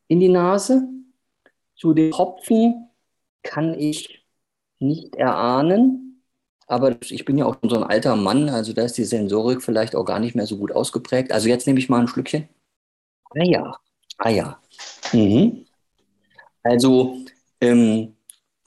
[0.07, 0.87] in die Nase.
[1.75, 2.89] Zu den Hopfen
[3.43, 4.25] kann ich
[4.79, 6.23] nicht erahnen.
[6.67, 9.95] Aber ich bin ja auch so ein alter Mann, also da ist die Sensorik vielleicht
[9.95, 11.31] auch gar nicht mehr so gut ausgeprägt.
[11.31, 12.47] Also jetzt nehme ich mal ein Schlückchen.
[13.31, 13.77] Ah ja,
[14.19, 14.61] ah ja.
[15.11, 15.65] Mhm.
[16.61, 17.17] Also,
[17.61, 18.15] ähm,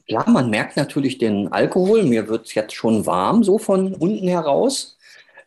[0.09, 2.03] klar, man merkt natürlich den Alkohol.
[2.03, 4.99] Mir wird es jetzt schon warm, so von unten heraus.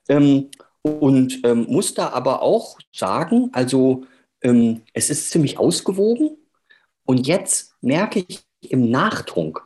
[0.08, 0.50] Ähm,
[0.86, 4.06] und ähm, muss da aber auch sagen, also
[4.42, 6.38] ähm, es ist ziemlich ausgewogen.
[7.06, 9.62] Und jetzt merke ich im Nachtrunk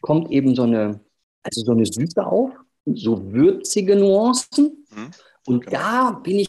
[0.00, 1.00] kommt eben so eine,
[1.42, 2.50] also so eine Süße auf,
[2.84, 4.84] so würzige Nuancen.
[4.90, 5.10] Mhm.
[5.46, 6.48] Und da bin ich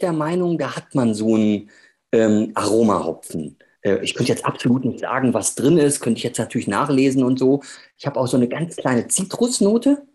[0.00, 1.70] der Meinung, da hat man so einen
[2.12, 3.58] ähm, Aromahopfen.
[3.82, 7.22] Äh, ich könnte jetzt absolut nicht sagen, was drin ist, könnte ich jetzt natürlich nachlesen
[7.22, 7.62] und so.
[7.96, 10.06] Ich habe auch so eine ganz kleine Zitrusnote.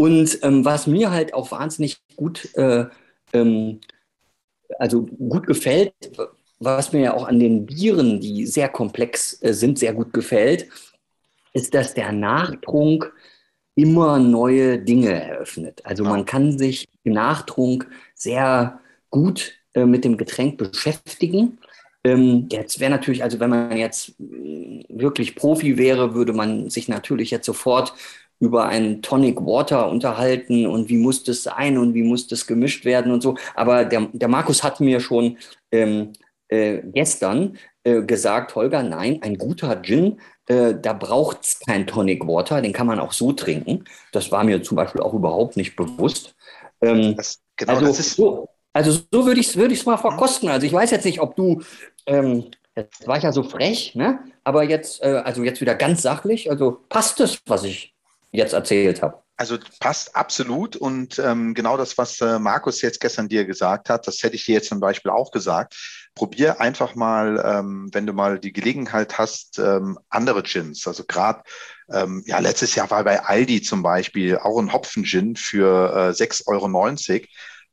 [0.00, 2.86] Und ähm, was mir halt auch wahnsinnig gut, äh,
[3.34, 3.82] ähm,
[4.78, 5.92] also gut gefällt,
[6.58, 10.68] was mir ja auch an den Bieren, die sehr komplex äh, sind, sehr gut gefällt,
[11.52, 13.12] ist, dass der Nachtrunk
[13.74, 15.82] immer neue Dinge eröffnet.
[15.84, 21.58] Also man kann sich im Nachtrunk sehr gut äh, mit dem Getränk beschäftigen.
[22.04, 26.88] Ähm, jetzt wäre natürlich, also wenn man jetzt äh, wirklich Profi wäre, würde man sich
[26.88, 27.92] natürlich jetzt sofort
[28.40, 32.84] über einen Tonic Water unterhalten und wie muss das sein und wie muss das gemischt
[32.84, 33.36] werden und so.
[33.54, 35.36] Aber der, der Markus hat mir schon
[35.70, 36.12] ähm,
[36.48, 42.26] äh, gestern äh, gesagt, Holger, nein, ein guter Gin, äh, da braucht es kein Tonic
[42.26, 43.84] Water, den kann man auch so trinken.
[44.12, 46.34] Das war mir zum Beispiel auch überhaupt nicht bewusst.
[46.80, 50.48] Ähm, das, genau, also, das ist so, also so würde ich es würd mal verkosten.
[50.48, 51.60] Also ich weiß jetzt nicht, ob du,
[52.06, 54.20] ähm, jetzt war ich ja so frech, ne?
[54.44, 57.94] aber jetzt, äh, also jetzt wieder ganz sachlich, also passt es, was ich
[58.32, 59.22] jetzt erzählt habe.
[59.36, 64.06] Also passt absolut und ähm, genau das, was äh, Markus jetzt gestern dir gesagt hat,
[64.06, 65.74] das hätte ich dir jetzt zum Beispiel auch gesagt.
[66.14, 70.86] Probier einfach mal, ähm, wenn du mal die Gelegenheit hast, ähm, andere Gins.
[70.86, 71.42] Also gerade,
[71.90, 76.46] ähm, ja, letztes Jahr war bei Aldi zum Beispiel auch ein Hopfen-Gin für äh, 6,90
[76.48, 77.26] Euro.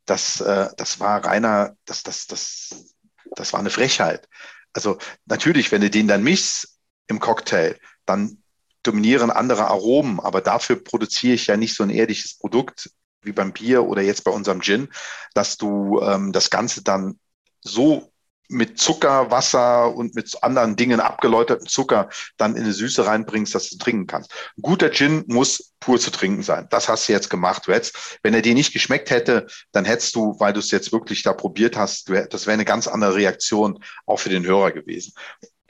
[0.05, 2.95] Das, äh, das war reiner, das, das, das,
[3.36, 4.30] das war eine Frechheit.
[4.72, 6.78] Also natürlich, wenn du den dann mischst
[7.08, 8.41] im Cocktail, dann
[8.84, 13.51] dominieren andere Aromen, aber dafür produziere ich ja nicht so ein ehrliches Produkt, wie beim
[13.51, 14.89] Bier oder jetzt bei unserem Gin,
[15.34, 17.19] dass du ähm, das Ganze dann
[17.61, 18.11] so
[18.49, 23.69] mit Zucker, Wasser und mit anderen Dingen abgeläuterten Zucker dann in eine Süße reinbringst, dass
[23.69, 24.32] du trinken kannst.
[24.57, 26.67] Ein guter Gin muss pur zu trinken sein.
[26.69, 27.67] Das hast du jetzt gemacht.
[27.67, 27.73] Du
[28.23, 31.34] wenn er dir nicht geschmeckt hätte, dann hättest du, weil du es jetzt wirklich da
[31.34, 35.13] probiert hast, das wäre eine ganz andere Reaktion auch für den Hörer gewesen.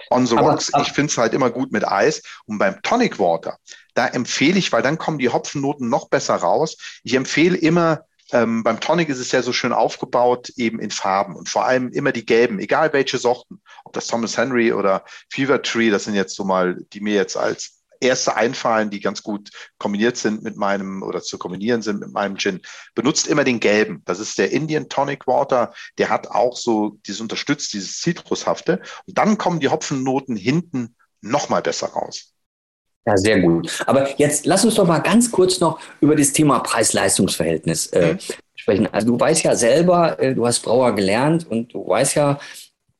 [0.10, 2.22] On the aber, Rocks, aber, ich finde es halt immer gut mit Eis.
[2.45, 3.58] Und beim Tonic Water,
[3.93, 6.78] da empfehle ich, weil dann kommen die Hopfennoten noch besser raus.
[7.03, 11.36] Ich empfehle immer ähm, beim Tonic ist es ja so schön aufgebaut, eben in Farben
[11.36, 15.62] und vor allem immer die gelben, egal welche Sorten, ob das Thomas Henry oder Fever
[15.62, 19.50] Tree, das sind jetzt so mal, die mir jetzt als erste einfallen, die ganz gut
[19.78, 22.62] kombiniert sind mit meinem oder zu kombinieren sind mit meinem Gin.
[22.95, 24.02] Benutzt immer den gelben.
[24.06, 25.74] Das ist der Indian Tonic Water.
[25.98, 28.82] Der hat auch so dieses unterstützt, dieses Zitrushafte.
[29.06, 32.34] Und dann kommen die Hopfennoten hinten noch mal besser raus.
[33.08, 33.84] Ja, sehr gut.
[33.86, 38.20] Aber jetzt lass uns doch mal ganz kurz noch über das Thema Preis-Leistungs-Verhältnis äh, mhm.
[38.56, 38.88] sprechen.
[38.91, 42.38] Also du weißt ja selber, äh, du hast Brauer gelernt und du weißt ja,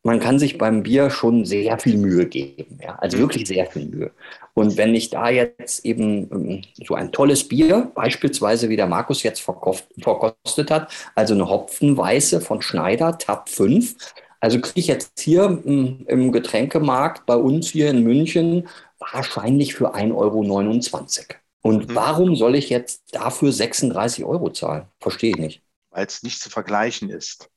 [0.04, 2.80] man kann sich beim Bier schon sehr viel Mühe geben.
[2.82, 2.96] Ja?
[3.00, 3.22] Also mhm.
[3.24, 4.12] wirklich sehr viel Mühe.
[4.58, 9.22] Und wenn ich da jetzt eben ähm, so ein tolles Bier, beispielsweise wie der Markus
[9.22, 13.96] jetzt verkostet hat, also eine Hopfenweiße von Schneider, Tab 5,
[14.40, 19.94] also kriege ich jetzt hier hm, im Getränkemarkt bei uns hier in München wahrscheinlich für
[19.94, 21.40] 1,29 Euro.
[21.62, 21.96] Und mhm.
[21.96, 24.88] warum soll ich jetzt dafür 36 Euro zahlen?
[25.00, 25.62] Verstehe ich nicht.
[25.92, 27.48] Weil es nicht zu vergleichen ist.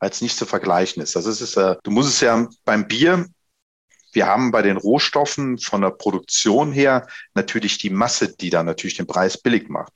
[0.00, 1.14] Weil es nicht zu vergleichen ist.
[1.14, 3.26] Also es ist, äh, du musst es ja beim Bier,
[4.12, 8.96] wir haben bei den Rohstoffen von der Produktion her natürlich die Masse, die da natürlich
[8.96, 9.92] den Preis billig macht.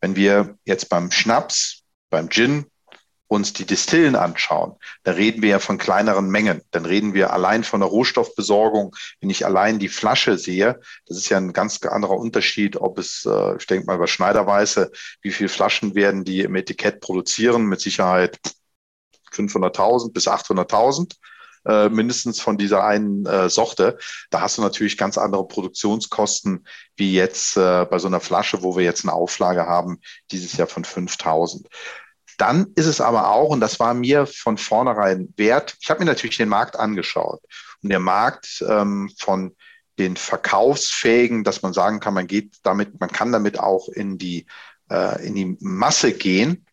[0.00, 2.66] Wenn wir jetzt beim Schnaps, beim Gin
[3.26, 6.62] uns die Distillen anschauen, da reden wir ja von kleineren Mengen.
[6.70, 8.94] Dann reden wir allein von der Rohstoffbesorgung.
[9.20, 13.26] Wenn ich allein die Flasche sehe, das ist ja ein ganz anderer Unterschied, ob es,
[13.26, 14.92] äh, ich denke mal über Schneiderweise,
[15.22, 17.66] wie viele Flaschen werden die im Etikett produzieren?
[17.66, 18.38] Mit Sicherheit
[19.32, 21.14] 500.000 bis 800.000
[21.66, 23.98] äh, mindestens von dieser einen äh, Sorte.
[24.30, 28.76] Da hast du natürlich ganz andere Produktionskosten wie jetzt äh, bei so einer Flasche, wo
[28.76, 30.00] wir jetzt eine Auflage haben,
[30.30, 31.68] dieses Jahr von 5000.
[32.38, 36.06] Dann ist es aber auch, und das war mir von vornherein wert, ich habe mir
[36.06, 37.40] natürlich den Markt angeschaut.
[37.82, 39.54] Und der Markt ähm, von
[39.98, 44.46] den Verkaufsfähigen, dass man sagen kann, man geht damit, man kann damit auch in die,
[44.90, 46.66] äh, in die Masse gehen.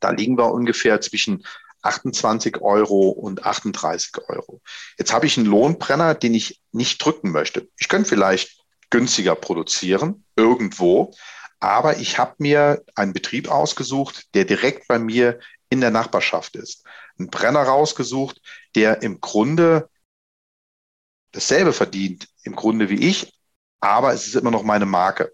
[0.00, 1.44] Da liegen wir ungefähr zwischen
[1.86, 4.60] 28 Euro und 38 Euro.
[4.98, 7.68] Jetzt habe ich einen Lohnbrenner, den ich nicht drücken möchte.
[7.78, 8.60] Ich könnte vielleicht
[8.90, 11.14] günstiger produzieren, irgendwo,
[11.60, 16.84] aber ich habe mir einen Betrieb ausgesucht, der direkt bei mir in der Nachbarschaft ist.
[17.18, 18.40] Einen Brenner rausgesucht,
[18.74, 19.88] der im Grunde
[21.32, 23.32] dasselbe verdient, im Grunde wie ich,
[23.80, 25.32] aber es ist immer noch meine Marke.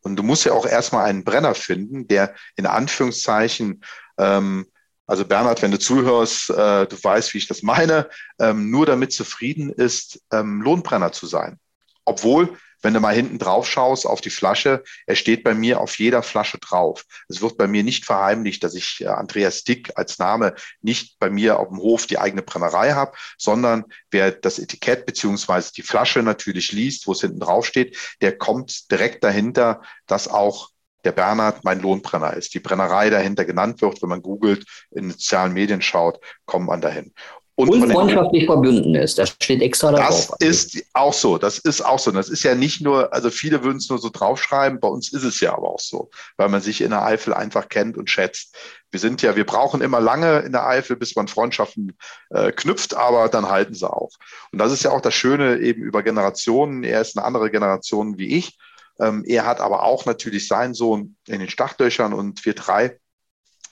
[0.00, 3.82] Und du musst ja auch erstmal einen Brenner finden, der in Anführungszeichen,
[4.18, 4.66] ähm,
[5.06, 9.12] also Bernhard, wenn du zuhörst, äh, du weißt, wie ich das meine, ähm, nur damit
[9.12, 11.58] zufrieden ist, ähm, Lohnbrenner zu sein.
[12.04, 15.98] Obwohl wenn du mal hinten drauf schaust auf die Flasche, er steht bei mir auf
[15.98, 17.06] jeder Flasche drauf.
[17.28, 21.30] Es wird bei mir nicht verheimlicht, dass ich äh, Andreas Dick als Name nicht bei
[21.30, 26.22] mir auf dem Hof die eigene Brennerei habe, sondern wer das Etikett beziehungsweise die Flasche
[26.22, 30.68] natürlich liest, wo es hinten drauf steht, der kommt direkt dahinter, dass auch
[31.04, 32.54] der Bernhard mein Lohnbrenner ist.
[32.54, 37.12] Die Brennerei dahinter genannt wird, wenn man googelt, in sozialen Medien schaut, kommt man dahin.
[37.56, 39.16] Und, und freundschaftlich verbunden ist.
[39.16, 40.34] Das steht extra da drauf.
[40.40, 41.38] Das ist auch so.
[41.38, 42.10] Das ist auch so.
[42.10, 44.80] Das ist ja nicht nur, also viele würden es nur so draufschreiben.
[44.80, 47.68] Bei uns ist es ja aber auch so, weil man sich in der Eifel einfach
[47.68, 48.56] kennt und schätzt.
[48.90, 51.96] Wir sind ja, wir brauchen immer lange in der Eifel, bis man Freundschaften
[52.30, 54.10] äh, knüpft, aber dann halten sie auch.
[54.50, 56.82] Und das ist ja auch das Schöne eben über Generationen.
[56.82, 58.58] Er ist eine andere Generation wie ich.
[59.00, 62.98] Ähm, er hat aber auch natürlich seinen Sohn in den Startlöchern und wir drei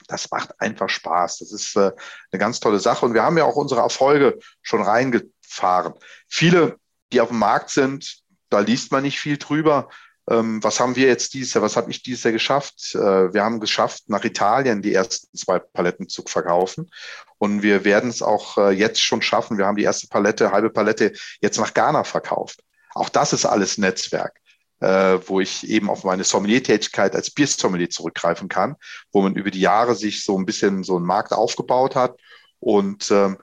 [0.07, 1.39] das macht einfach Spaß.
[1.39, 1.91] Das ist äh,
[2.31, 3.05] eine ganz tolle Sache.
[3.05, 5.93] Und wir haben ja auch unsere Erfolge schon reingefahren.
[6.27, 6.77] Viele,
[7.11, 9.89] die auf dem Markt sind, da liest man nicht viel drüber.
[10.29, 12.95] Ähm, was haben wir jetzt dieses Jahr, was habe ich dieses Jahr geschafft?
[12.95, 16.89] Äh, wir haben geschafft, nach Italien die ersten zwei Paletten zu verkaufen.
[17.37, 19.57] Und wir werden es auch äh, jetzt schon schaffen.
[19.57, 22.63] Wir haben die erste Palette, halbe Palette jetzt nach Ghana verkauft.
[22.93, 24.39] Auch das ist alles Netzwerk
[24.83, 28.75] äh, wo ich eben auf meine Sommelier-Tätigkeit als Biersommelier zurückgreifen kann,
[29.13, 32.19] wo man über die Jahre sich so ein bisschen so einen Markt aufgebaut hat.
[32.59, 33.37] Und ähm,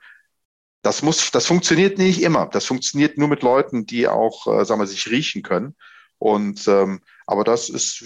[0.83, 2.47] das muss, das funktioniert nicht immer.
[2.47, 5.77] Das funktioniert nur mit Leuten, die auch, äh, sagen wir, sich riechen können.
[6.19, 8.05] Und ähm, aber das ist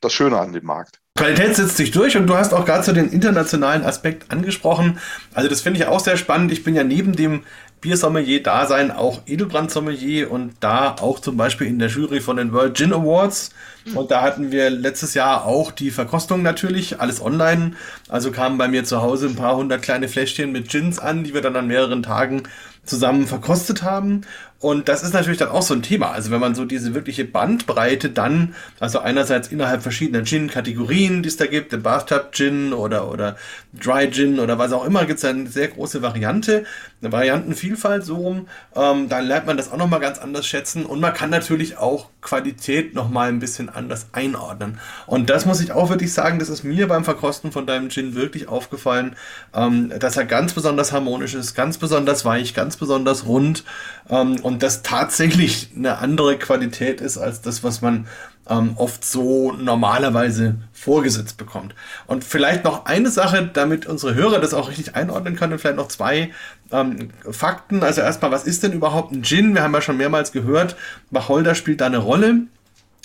[0.00, 1.00] das Schöne an dem Markt.
[1.16, 4.98] Qualität setzt sich durch und du hast auch gerade so den internationalen Aspekt angesprochen.
[5.32, 6.52] Also das finde ich auch sehr spannend.
[6.52, 7.44] Ich bin ja neben dem
[7.80, 12.92] Biersommelier-Dasein auch Edelbrand-Sommelier und da auch zum Beispiel in der Jury von den World Gin
[12.92, 13.50] Awards.
[13.94, 17.72] Und da hatten wir letztes Jahr auch die Verkostung natürlich, alles online.
[18.08, 21.34] Also kamen bei mir zu Hause ein paar hundert kleine Fläschchen mit Gins an, die
[21.34, 22.42] wir dann an mehreren Tagen
[22.84, 24.22] zusammen verkostet haben.
[24.58, 26.12] Und das ist natürlich dann auch so ein Thema.
[26.12, 31.36] Also wenn man so diese wirkliche Bandbreite dann, also einerseits innerhalb verschiedener Gin-Kategorien, die es
[31.36, 33.36] da gibt, der Bathtub Gin oder, oder
[33.74, 36.64] Dry Gin oder was auch immer, gibt es eine sehr große Variante,
[37.02, 38.48] eine Variantenvielfalt so rum.
[38.74, 42.08] Ähm, dann lernt man das auch nochmal ganz anders schätzen und man kann natürlich auch
[42.22, 44.80] Qualität nochmal ein bisschen anders einordnen.
[45.06, 48.14] Und das muss ich auch wirklich sagen, das ist mir beim Verkosten von deinem Gin
[48.14, 49.16] wirklich aufgefallen,
[49.54, 53.64] ähm, dass er ganz besonders harmonisch ist, ganz besonders weich, ganz besonders rund
[54.08, 58.06] ähm, und das tatsächlich eine andere Qualität ist als das, was man
[58.48, 61.74] ähm, oft so normalerweise vorgesetzt bekommt.
[62.06, 65.88] Und vielleicht noch eine Sache, damit unsere Hörer das auch richtig einordnen können, vielleicht noch
[65.88, 66.30] zwei
[66.70, 67.82] ähm, Fakten.
[67.82, 69.52] Also erstmal, was ist denn überhaupt ein Gin?
[69.52, 70.76] Wir haben ja schon mehrmals gehört,
[71.10, 72.42] Wacholder spielt da eine Rolle.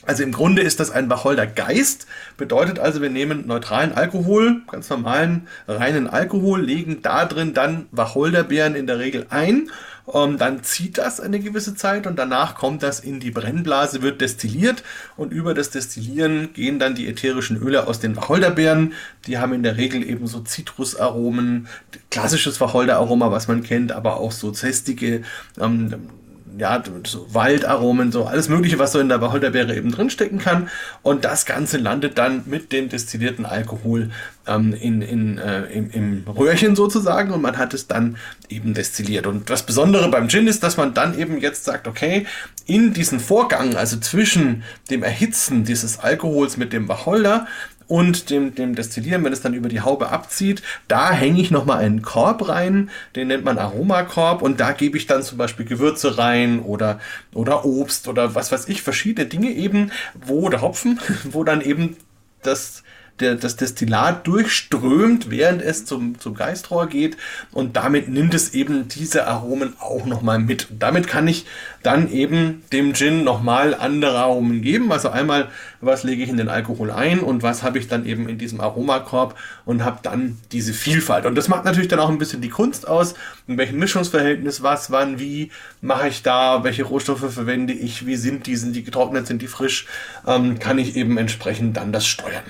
[0.06, 2.06] Also im Grunde ist das ein Wacholder Geist,
[2.38, 8.76] bedeutet also, wir nehmen neutralen Alkohol, ganz normalen reinen Alkohol, legen da drin dann Wacholderbeeren
[8.76, 9.72] in der Regel ein
[10.14, 14.22] ähm, dann zieht das eine gewisse Zeit und danach kommt das in die Brennblase, wird
[14.22, 14.84] destilliert
[15.18, 18.94] und über das Destillieren gehen dann die ätherischen Öle aus den Wacholderbeeren.
[19.28, 21.68] Die haben in der Regel eben so Zitrusaromen,
[22.10, 25.24] klassisches Wacholderaroma, was man kennt, aber auch so zestige,
[25.60, 26.10] ähm,
[26.58, 30.70] ja, so Waldaromen, so alles Mögliche, was so in der Wacholderbeere eben drinstecken kann.
[31.02, 34.12] Und das Ganze landet dann mit dem destillierten Alkohol
[34.48, 38.18] ähm, in, in, äh, im, im Röhrchen sozusagen und man hat es dann
[38.50, 39.28] eben destilliert.
[39.28, 42.26] Und das Besondere beim Gin ist, dass man dann eben jetzt sagt, okay,
[42.66, 47.48] in diesen Vorgang, also zwischen dem Erhitzen dieses Alkohols mit dem Wacholder
[47.92, 51.80] und dem, dem Destillieren, wenn es dann über die Haube abzieht, da hänge ich nochmal
[51.80, 56.18] einen Korb rein, den nennt man Aromakorb und da gebe ich dann zum Beispiel Gewürze
[56.18, 57.02] rein oder,
[57.34, 61.98] oder Obst oder was weiß ich, verschiedene Dinge eben, wo der Hopfen, wo dann eben
[62.44, 62.84] das
[63.22, 67.18] der, das Destillat durchströmt, während es zum, zum Geistrohr geht
[67.52, 70.70] und damit nimmt es eben diese Aromen auch nochmal mit.
[70.72, 71.46] Und damit kann ich
[71.84, 74.92] dann eben dem Gin nochmal andere Aromen geben.
[74.92, 75.50] Also einmal,
[75.80, 78.62] was lege ich in den Alkohol ein und was habe ich dann eben in diesem
[78.62, 81.26] Aromakorb und habe dann diese Vielfalt.
[81.26, 83.16] Und das macht natürlich dann auch ein bisschen die Kunst aus,
[83.48, 85.52] in welchem Mischungsverhältnis, was, wann, wie
[85.82, 89.48] mache ich da, welche Rohstoffe verwende ich, wie sind die, sind die getrocknet, sind die
[89.48, 89.88] frisch,
[90.28, 92.44] ähm, kann ich eben entsprechend dann das steuern.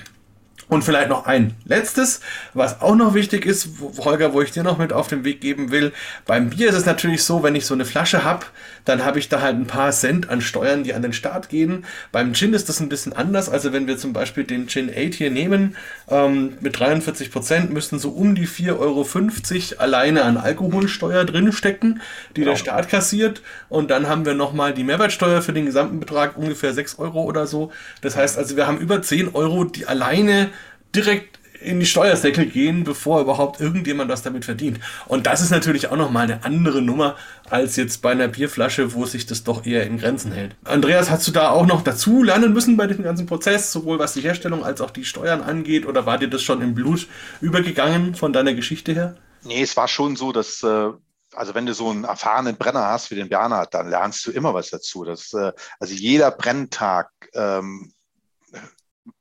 [0.72, 2.22] Und vielleicht noch ein letztes,
[2.54, 3.68] was auch noch wichtig ist,
[3.98, 5.92] Holger, wo ich dir noch mit auf den Weg geben will.
[6.24, 8.46] Beim Bier ist es natürlich so, wenn ich so eine Flasche habe,
[8.86, 11.84] dann habe ich da halt ein paar Cent an Steuern, die an den Start gehen.
[12.10, 13.50] Beim Gin ist das ein bisschen anders.
[13.50, 15.76] Also wenn wir zum Beispiel den Gin 8 hier nehmen,
[16.08, 22.00] ähm, mit 43 Prozent müssten so um die 4,50 Euro alleine an Alkoholsteuer drinstecken,
[22.34, 22.52] die genau.
[22.52, 23.42] der Staat kassiert.
[23.68, 27.46] Und dann haben wir nochmal die Mehrwertsteuer für den gesamten Betrag, ungefähr 6 Euro oder
[27.46, 27.72] so.
[28.00, 30.48] Das heißt also, wir haben über 10 Euro, die alleine
[30.94, 34.80] direkt in die Steuersäckel gehen, bevor überhaupt irgendjemand was damit verdient.
[35.06, 37.16] Und das ist natürlich auch nochmal eine andere Nummer
[37.48, 40.56] als jetzt bei einer Bierflasche, wo sich das doch eher in Grenzen hält.
[40.64, 44.14] Andreas, hast du da auch noch dazu lernen müssen bei diesem ganzen Prozess, sowohl was
[44.14, 47.06] die Herstellung als auch die Steuern angeht, oder war dir das schon im Blut
[47.40, 49.16] übergegangen von deiner Geschichte her?
[49.44, 50.90] Nee, es war schon so, dass äh,
[51.34, 54.54] also wenn du so einen erfahrenen Brenner hast wie den Bernhard, dann lernst du immer
[54.54, 55.04] was dazu.
[55.04, 57.92] Das, äh, also jeder Brenntag, ähm,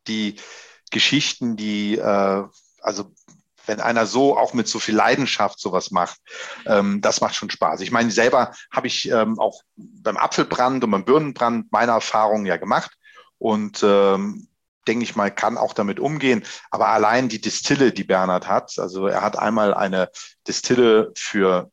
[0.07, 0.35] die
[0.91, 2.43] Geschichten, die, äh,
[2.81, 3.11] also
[3.65, 6.19] wenn einer so auch mit so viel Leidenschaft sowas macht,
[6.65, 7.81] ähm, das macht schon Spaß.
[7.81, 12.57] Ich meine, selber habe ich ähm, auch beim Apfelbrand und beim Birnenbrand meine Erfahrungen ja
[12.57, 12.91] gemacht
[13.37, 14.47] und ähm,
[14.87, 16.43] denke ich mal, kann auch damit umgehen.
[16.71, 20.09] Aber allein die Distille, die Bernhard hat, also er hat einmal eine
[20.47, 21.71] Distille für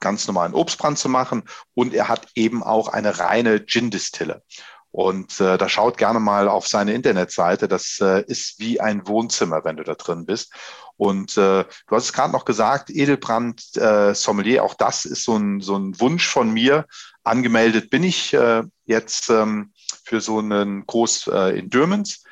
[0.00, 1.44] ganz normalen Obstbrand zu machen
[1.74, 4.42] und er hat eben auch eine reine Gin-Distille.
[4.90, 7.68] Und äh, da schaut gerne mal auf seine Internetseite.
[7.68, 10.52] Das äh, ist wie ein Wohnzimmer, wenn du da drin bist.
[10.96, 15.36] Und äh, du hast es gerade noch gesagt, Edelbrand äh, Sommelier, auch das ist so
[15.36, 16.86] ein, so ein Wunsch von mir.
[17.22, 19.72] Angemeldet bin ich äh, jetzt ähm,
[20.04, 22.24] für so einen Kurs äh, in Dürmens.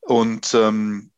[0.00, 1.12] Und ähm,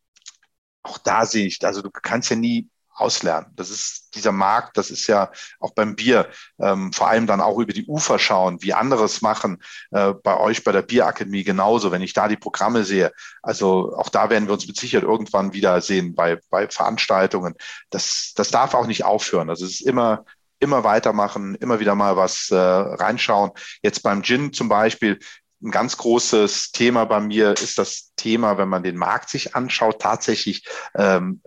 [0.83, 3.47] auch da sehe ich, also du kannst ja nie auslernen.
[3.55, 6.29] Das ist dieser Markt, das ist ja auch beim Bier,
[6.59, 10.37] ähm, vor allem dann auch über die Ufer schauen, wie andere es machen, äh, bei
[10.37, 13.11] euch bei der Bierakademie genauso, wenn ich da die Programme sehe.
[13.41, 17.55] Also auch da werden wir uns mit Sicherheit irgendwann wieder sehen bei, bei Veranstaltungen.
[17.89, 19.49] Das, das darf auch nicht aufhören.
[19.49, 20.25] Also es ist immer,
[20.59, 23.51] immer weitermachen, immer wieder mal was äh, reinschauen.
[23.81, 25.19] Jetzt beim Gin zum Beispiel,
[25.63, 30.01] ein ganz großes Thema bei mir ist das Thema, wenn man den Markt sich anschaut,
[30.01, 31.41] tatsächlich ähm,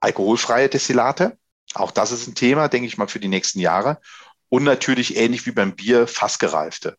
[0.00, 1.38] alkoholfreie Destillate.
[1.74, 4.00] Auch das ist ein Thema, denke ich mal, für die nächsten Jahre.
[4.48, 6.96] Und natürlich ähnlich wie beim Bier, fassgereifte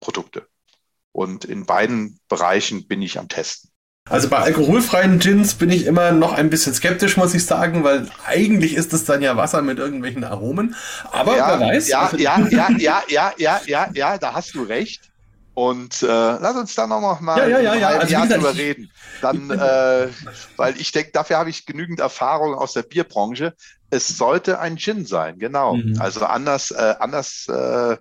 [0.00, 0.46] Produkte.
[1.12, 3.70] Und in beiden Bereichen bin ich am Testen.
[4.08, 8.08] Also bei alkoholfreien Gins bin ich immer noch ein bisschen skeptisch, muss ich sagen, weil
[8.26, 10.74] eigentlich ist es dann ja Wasser mit irgendwelchen Aromen.
[11.12, 11.88] Aber ja, wer weiß.
[11.88, 15.09] Ja, ja, ja, ja, ja, ja, ja, ja, da hast du recht.
[15.54, 17.88] Und äh, lass uns da noch mal ja, ja, ja, ja.
[17.88, 18.90] ein Also, Jahr drüber reden.
[19.20, 20.08] Dann, äh,
[20.56, 23.54] weil ich denke, dafür habe ich genügend Erfahrung aus der Bierbranche.
[23.90, 25.74] Es sollte ein Gin sein, genau.
[25.74, 25.96] Mhm.
[25.98, 27.96] Also anders, äh, anders, äh,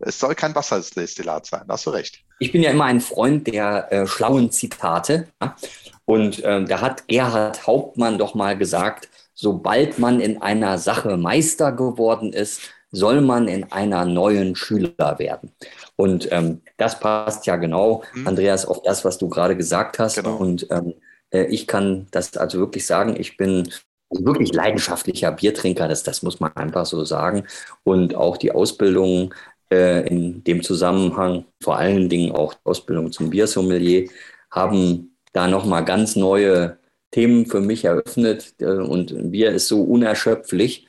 [0.00, 1.62] es soll kein Wasserdestillat sein.
[1.66, 2.20] Da hast du recht.
[2.38, 5.28] Ich bin ja immer ein Freund der äh, schlauen Zitate.
[5.40, 5.56] Ja?
[6.04, 11.72] Und ähm, da hat Gerhard Hauptmann doch mal gesagt, sobald man in einer Sache Meister
[11.72, 12.62] geworden ist,
[12.96, 15.52] soll man in einer neuen Schüler werden.
[15.96, 18.26] Und ähm, das passt ja genau, Mhm.
[18.26, 20.16] Andreas, auf das, was du gerade gesagt hast.
[20.16, 20.36] Genau.
[20.36, 20.94] Und ähm,
[21.30, 23.68] äh, ich kann das also wirklich sagen, ich bin
[24.10, 27.44] wirklich leidenschaftlicher Biertrinker, das, das muss man einfach so sagen.
[27.84, 29.34] Und auch die Ausbildung
[29.72, 34.08] äh, in dem Zusammenhang, vor allen Dingen auch die Ausbildung zum Biersommelier,
[34.50, 36.78] haben da nochmal ganz neue
[37.10, 38.54] Themen für mich eröffnet.
[38.60, 40.85] Äh, und Bier ist so unerschöpflich,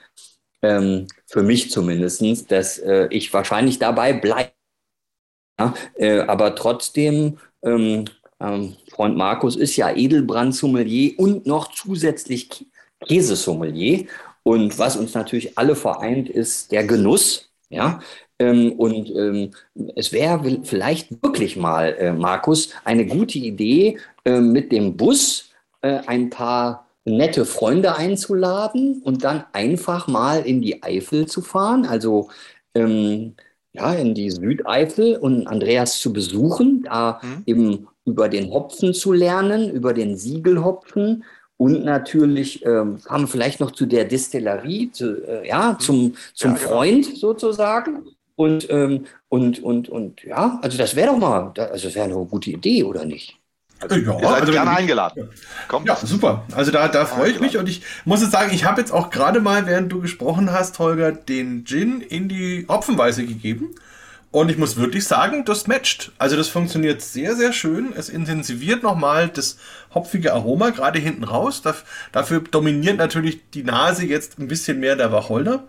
[0.62, 4.51] ähm, für mich zumindest, dass äh, ich wahrscheinlich dabei bleibe.
[5.60, 8.05] Ja, äh, aber trotzdem, ähm,
[8.39, 12.66] ähm, Freund Markus ist ja Edelbrand-Sommelier und noch zusätzlich Kä-
[13.08, 14.05] Käsesommelier.
[14.43, 17.49] Und was uns natürlich alle vereint, ist der Genuss.
[17.70, 17.99] Ja,
[18.39, 19.51] ähm, und ähm,
[19.95, 25.49] es wäre vielleicht wirklich mal, äh, Markus, eine gute Idee, äh, mit dem Bus
[25.82, 31.86] äh, ein paar nette Freunde einzuladen und dann einfach mal in die Eifel zu fahren.
[31.86, 32.30] Also
[32.76, 33.36] ähm,
[33.74, 37.43] ja, in die Südeifel und Andreas zu besuchen, da Mhm.
[37.45, 41.24] eben über den Hopfen zu lernen, über den Siegelhopfen
[41.58, 46.58] und natürlich ähm, man vielleicht noch zu der Distillerie, zu, äh, ja, zum, zum Ja.
[46.58, 48.05] Freund sozusagen.
[48.36, 52.16] Und, ähm, und, und, und ja, also das wäre doch mal, also das wäre eine
[52.26, 53.37] gute Idee, oder nicht?
[53.82, 55.30] Ja, Ihr also gerne eingeladen.
[55.67, 55.88] Kommt.
[55.88, 56.45] Ja, super.
[56.55, 59.09] Also da, da freue ich mich und ich muss jetzt sagen, ich habe jetzt auch
[59.09, 63.75] gerade mal, während du gesprochen hast, Holger, den Gin in die Hopfenweise gegeben.
[64.30, 66.11] Und ich muss wirklich sagen, das matcht.
[66.17, 67.93] Also das funktioniert sehr, sehr schön.
[67.95, 69.57] Es intensiviert nochmal das
[69.93, 71.61] hopfige Aroma, gerade hinten raus.
[71.63, 75.63] Daf- Dafür dominiert natürlich die Nase jetzt ein bisschen mehr der Wacholder.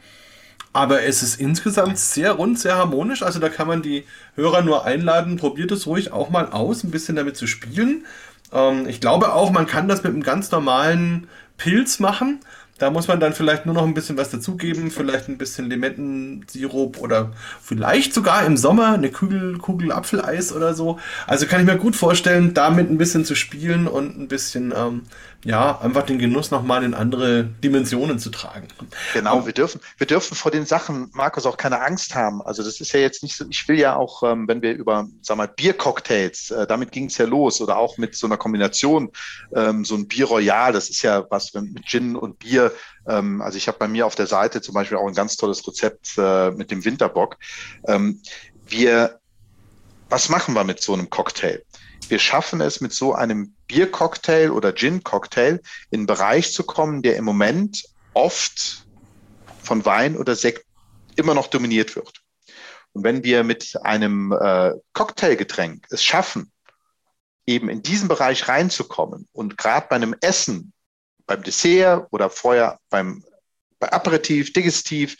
[0.72, 3.22] Aber es ist insgesamt sehr rund, sehr harmonisch.
[3.22, 4.04] Also da kann man die
[4.36, 8.04] Hörer nur einladen, probiert es ruhig auch mal aus, ein bisschen damit zu spielen.
[8.52, 12.40] Ähm, ich glaube auch, man kann das mit einem ganz normalen Pilz machen.
[12.78, 16.98] Da muss man dann vielleicht nur noch ein bisschen was dazugeben, vielleicht ein bisschen Limettensirup
[16.98, 21.00] oder vielleicht sogar im Sommer eine Kugel, Kugel Apfeleis oder so.
[21.26, 25.02] Also kann ich mir gut vorstellen, damit ein bisschen zu spielen und ein bisschen, ähm,
[25.48, 28.68] ja, einfach den Genuss nochmal in andere Dimensionen zu tragen.
[29.14, 32.42] Genau, wir dürfen, wir dürfen vor den Sachen, Markus, auch keine Angst haben.
[32.42, 35.08] Also das ist ja jetzt nicht so, ich will ja auch, ähm, wenn wir über,
[35.22, 39.10] sag mal, Biercocktails, äh, damit ging es ja los oder auch mit so einer Kombination,
[39.56, 42.70] ähm, so ein Bier Royal, das ist ja was mit Gin und Bier.
[43.06, 45.66] Ähm, also ich habe bei mir auf der Seite zum Beispiel auch ein ganz tolles
[45.66, 47.38] Rezept äh, mit dem Winterbock.
[47.86, 48.20] Ähm,
[48.66, 49.18] wir,
[50.10, 51.62] was machen wir mit so einem Cocktail?
[52.06, 55.60] Wir schaffen es mit so einem Biercocktail oder Gin-Cocktail
[55.90, 58.86] in einen Bereich zu kommen, der im Moment oft
[59.62, 60.64] von Wein oder Sekt
[61.16, 62.22] immer noch dominiert wird.
[62.92, 66.50] Und wenn wir mit einem äh, Cocktailgetränk es schaffen,
[67.46, 70.72] eben in diesen Bereich reinzukommen und gerade bei einem Essen,
[71.26, 73.24] beim Dessert oder vorher beim
[73.78, 75.16] bei Aperitif, Digestiv,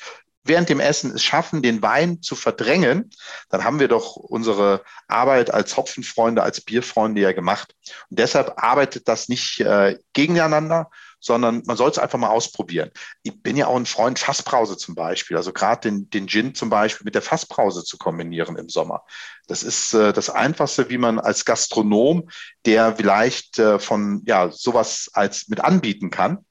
[0.49, 3.11] während dem Essen es schaffen, den Wein zu verdrängen,
[3.51, 7.75] dann haben wir doch unsere Arbeit als Hopfenfreunde, als Bierfreunde ja gemacht.
[8.11, 10.91] Und deshalb arbeitet das nicht äh, gegeneinander,
[11.21, 12.91] sondern man soll es einfach mal ausprobieren.
[13.23, 16.71] Ich bin ja auch ein Freund Fassbrause zum Beispiel, also gerade den, den Gin zum
[16.71, 19.03] Beispiel mit der Fassbrause zu kombinieren im Sommer.
[19.47, 22.29] Das ist äh, das Einfachste, wie man als Gastronom,
[22.67, 26.45] der vielleicht äh, von ja sowas als mit anbieten kann,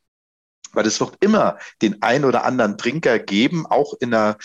[0.73, 4.37] weil es wird immer den ein oder anderen Trinker geben, auch in einer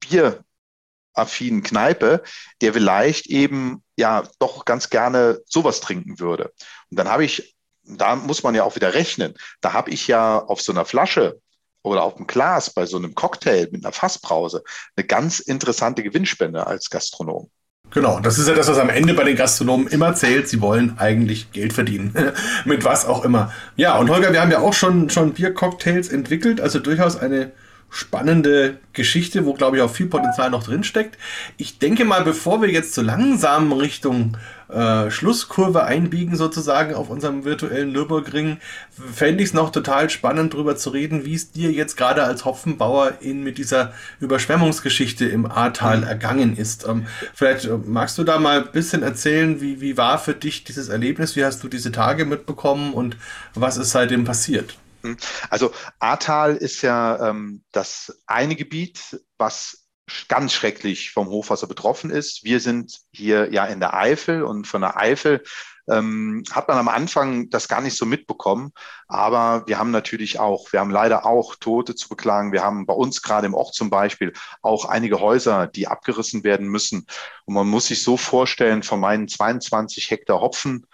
[0.00, 2.22] bieraffinen Kneipe,
[2.60, 6.52] der vielleicht eben ja doch ganz gerne sowas trinken würde.
[6.90, 10.38] Und dann habe ich, da muss man ja auch wieder rechnen, da habe ich ja
[10.38, 11.40] auf so einer Flasche
[11.82, 14.62] oder auf dem Glas bei so einem Cocktail mit einer Fassbrause
[14.96, 17.50] eine ganz interessante Gewinnspende als Gastronom.
[17.94, 20.48] Genau, das ist ja das, was am Ende bei den Gastronomen immer zählt.
[20.48, 22.14] Sie wollen eigentlich Geld verdienen.
[22.64, 23.52] Mit was auch immer.
[23.76, 27.52] Ja, und Holger, wir haben ja auch schon, schon Biercocktails entwickelt, also durchaus eine
[27.92, 31.18] spannende Geschichte, wo, glaube ich, auch viel Potenzial noch drin steckt.
[31.58, 34.38] Ich denke mal, bevor wir jetzt so langsam Richtung
[34.72, 38.56] äh, Schlusskurve einbiegen, sozusagen auf unserem virtuellen Nürburgring,
[38.90, 42.46] fände ich es noch total spannend, darüber zu reden, wie es dir jetzt gerade als
[42.46, 46.04] Hopfenbauer in, mit dieser Überschwemmungsgeschichte im Ahrtal mhm.
[46.04, 46.88] ergangen ist.
[46.88, 50.64] Ähm, vielleicht äh, magst du da mal ein bisschen erzählen, wie, wie war für dich
[50.64, 53.18] dieses Erlebnis, wie hast du diese Tage mitbekommen und
[53.54, 54.76] was ist seitdem passiert?
[55.02, 55.16] Hm.
[55.50, 59.88] Also Ahrtal ist ja ähm, das eine Gebiet, was
[60.28, 62.44] ganz schrecklich vom Hochwasser betroffen ist.
[62.44, 65.42] Wir sind hier ja in der Eifel und von der Eifel
[65.88, 68.72] ähm, hat man am Anfang das gar nicht so mitbekommen.
[69.08, 72.52] Aber wir haben natürlich auch, wir haben leider auch Tote zu beklagen.
[72.52, 76.68] Wir haben bei uns gerade im Ort zum Beispiel auch einige Häuser, die abgerissen werden
[76.68, 77.06] müssen.
[77.44, 80.86] Und man muss sich so vorstellen, von meinen 22 Hektar Hopfen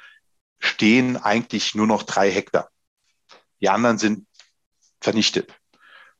[0.58, 2.70] stehen eigentlich nur noch drei Hektar.
[3.60, 4.26] Die anderen sind
[5.00, 5.54] vernichtet.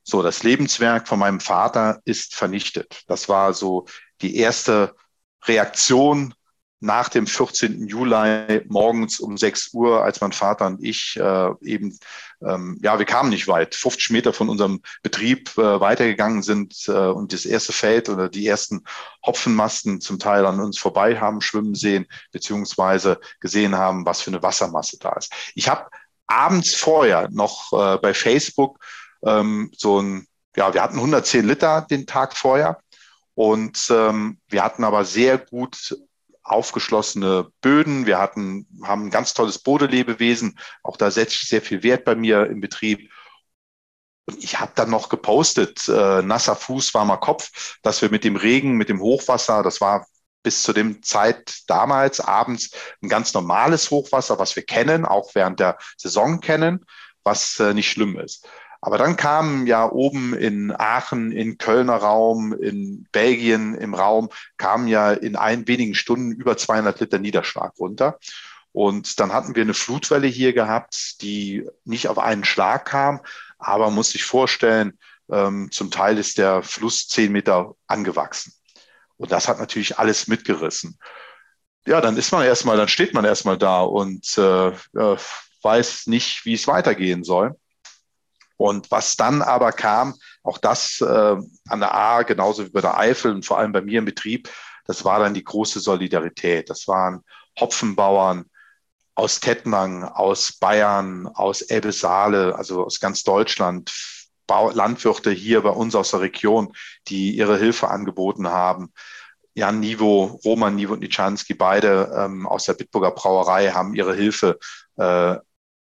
[0.02, 3.02] So, das Lebenswerk von meinem Vater ist vernichtet.
[3.08, 3.86] Das war so
[4.22, 4.94] die erste
[5.44, 6.34] Reaktion
[6.80, 7.88] nach dem 14.
[7.88, 11.98] Juli morgens um 6 Uhr, als mein Vater und ich äh, eben,
[12.40, 16.92] ähm, ja, wir kamen nicht weit, 50 Meter von unserem Betrieb äh, weitergegangen sind äh,
[16.92, 18.84] und das erste Feld oder die ersten
[19.26, 24.42] Hopfenmasten zum Teil an uns vorbei haben schwimmen sehen, beziehungsweise gesehen haben, was für eine
[24.42, 25.32] Wassermasse da ist.
[25.56, 25.90] Ich habe
[26.28, 28.78] abends vorher noch äh, bei Facebook
[29.24, 30.26] ähm, so ein,
[30.56, 32.78] ja, wir hatten 110 Liter den Tag vorher
[33.34, 35.96] und ähm, wir hatten aber sehr gut
[36.42, 38.06] aufgeschlossene Böden.
[38.06, 40.58] Wir hatten, haben ein ganz tolles Bodelebewesen.
[40.82, 43.10] Auch da setze ich sehr viel Wert bei mir im Betrieb.
[44.26, 48.36] Und ich habe dann noch gepostet, äh, nasser Fuß, warmer Kopf, dass wir mit dem
[48.36, 50.06] Regen, mit dem Hochwasser, das war
[50.42, 52.70] bis zu dem Zeit damals abends
[53.02, 56.84] ein ganz normales Hochwasser, was wir kennen, auch während der Saison kennen,
[57.24, 58.46] was äh, nicht schlimm ist.
[58.80, 64.86] Aber dann kamen ja oben in Aachen, in Kölner Raum, in Belgien im Raum, kamen
[64.86, 68.18] ja in ein wenigen Stunden über 200 Liter Niederschlag runter.
[68.70, 73.20] Und dann hatten wir eine Flutwelle hier gehabt, die nicht auf einen Schlag kam,
[73.58, 74.96] aber muss sich vorstellen,
[75.30, 78.52] ähm, zum Teil ist der Fluss zehn Meter angewachsen.
[79.18, 80.98] Und das hat natürlich alles mitgerissen.
[81.86, 85.16] Ja, dann ist man erstmal, dann steht man erstmal da und äh, äh,
[85.62, 87.56] weiß nicht, wie es weitergehen soll.
[88.56, 91.36] Und was dann aber kam, auch das äh,
[91.68, 94.50] an der A, genauso wie bei der Eifel und vor allem bei mir im Betrieb,
[94.84, 96.68] das war dann die große Solidarität.
[96.70, 97.24] Das waren
[97.58, 98.46] Hopfenbauern
[99.14, 103.90] aus Tettnang, aus Bayern, aus Elbe-Saale, also aus ganz Deutschland,
[104.48, 106.72] Landwirte hier bei uns aus der Region,
[107.08, 108.92] die ihre Hilfe angeboten haben.
[109.54, 114.58] Jan Nivo, Roman Nivo und Nitschanski, beide ähm, aus der Bitburger Brauerei, haben ihre Hilfe
[114.96, 115.36] äh,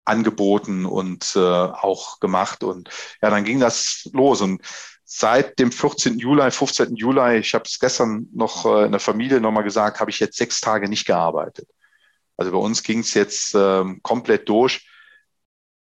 [0.05, 2.63] angeboten und äh, auch gemacht.
[2.63, 2.89] Und
[3.21, 4.41] ja, dann ging das los.
[4.41, 4.61] Und
[5.05, 6.19] seit dem 14.
[6.19, 6.95] Juli, 15.
[6.95, 10.37] Juli, ich habe es gestern noch äh, in der Familie nochmal gesagt, habe ich jetzt
[10.37, 11.67] sechs Tage nicht gearbeitet.
[12.37, 14.85] Also bei uns ging es jetzt äh, komplett durch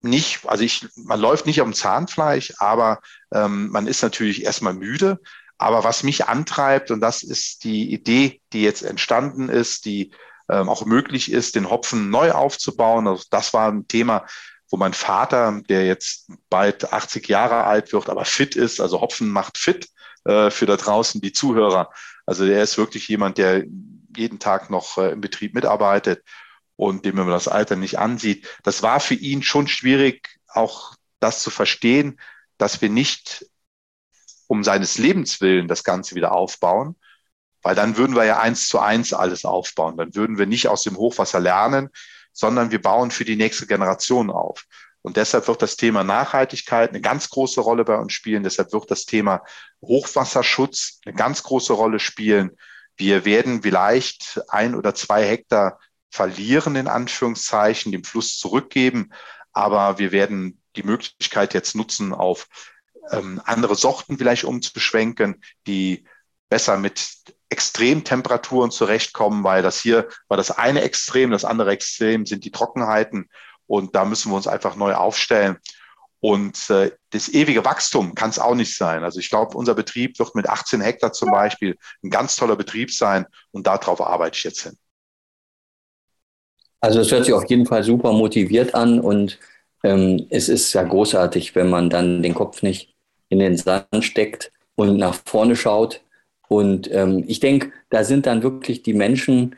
[0.05, 3.01] nicht, also ich, man läuft nicht auf dem Zahnfleisch, aber
[3.33, 5.21] ähm, man ist natürlich erstmal müde.
[5.59, 10.13] Aber was mich antreibt, und das ist die Idee, die jetzt entstanden ist, die
[10.49, 13.09] ähm, auch möglich ist, den Hopfen neu aufzubauen.
[13.09, 14.27] Also das war ein Thema,
[14.71, 19.29] wo mein Vater, der jetzt bald 80 Jahre alt wird, aber fit ist, also Hopfen
[19.29, 19.89] macht fit
[20.25, 21.91] äh, für da draußen die Zuhörer.
[22.27, 23.65] Also er ist wirklich jemand, der
[24.17, 26.23] jeden Tag noch äh, im Betrieb mitarbeitet
[26.77, 28.49] und dem man das Alter nicht ansieht.
[28.63, 32.21] Das war für ihn schon schwierig, auch das zu verstehen,
[32.59, 33.47] dass wir nicht
[34.47, 36.97] um seines Lebens willen das Ganze wieder aufbauen,
[37.63, 39.97] weil dann würden wir ja eins zu eins alles aufbauen.
[39.97, 41.89] Dann würden wir nicht aus dem Hochwasser lernen,
[42.33, 44.67] sondern wir bauen für die nächste Generation auf.
[45.03, 48.43] Und deshalb wird das Thema Nachhaltigkeit eine ganz große Rolle bei uns spielen.
[48.43, 49.43] Deshalb wird das Thema
[49.83, 52.57] Hochwasserschutz eine ganz große Rolle spielen.
[52.97, 55.79] Wir werden vielleicht ein oder zwei Hektar
[56.15, 59.11] verlieren, in Anführungszeichen, dem Fluss zurückgeben.
[59.53, 62.47] Aber wir werden die Möglichkeit jetzt nutzen, auf
[63.11, 66.05] ähm, andere Sorten vielleicht umzuschwenken, die
[66.49, 67.05] besser mit
[67.49, 73.29] Extremtemperaturen zurechtkommen, weil das hier war das eine Extrem, das andere Extrem sind die Trockenheiten
[73.67, 75.59] und da müssen wir uns einfach neu aufstellen.
[76.21, 79.03] Und äh, das ewige Wachstum kann es auch nicht sein.
[79.03, 82.93] Also ich glaube, unser Betrieb wird mit 18 Hektar zum Beispiel ein ganz toller Betrieb
[82.93, 84.79] sein und darauf arbeite ich jetzt hin.
[86.85, 89.39] Also es hört sich auf jeden Fall super motiviert an und
[89.85, 92.95] ähm, es ist ja großartig, wenn man dann den Kopf nicht
[93.31, 96.03] in den Sand steckt und nach vorne schaut.
[96.47, 99.57] Und ähm, ich denke, da sind dann wirklich die Menschen,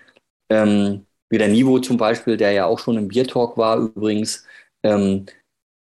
[0.51, 4.45] ähm, wie der Nivo zum Beispiel, der ja auch schon im Biertalk war übrigens,
[4.85, 5.27] ähm,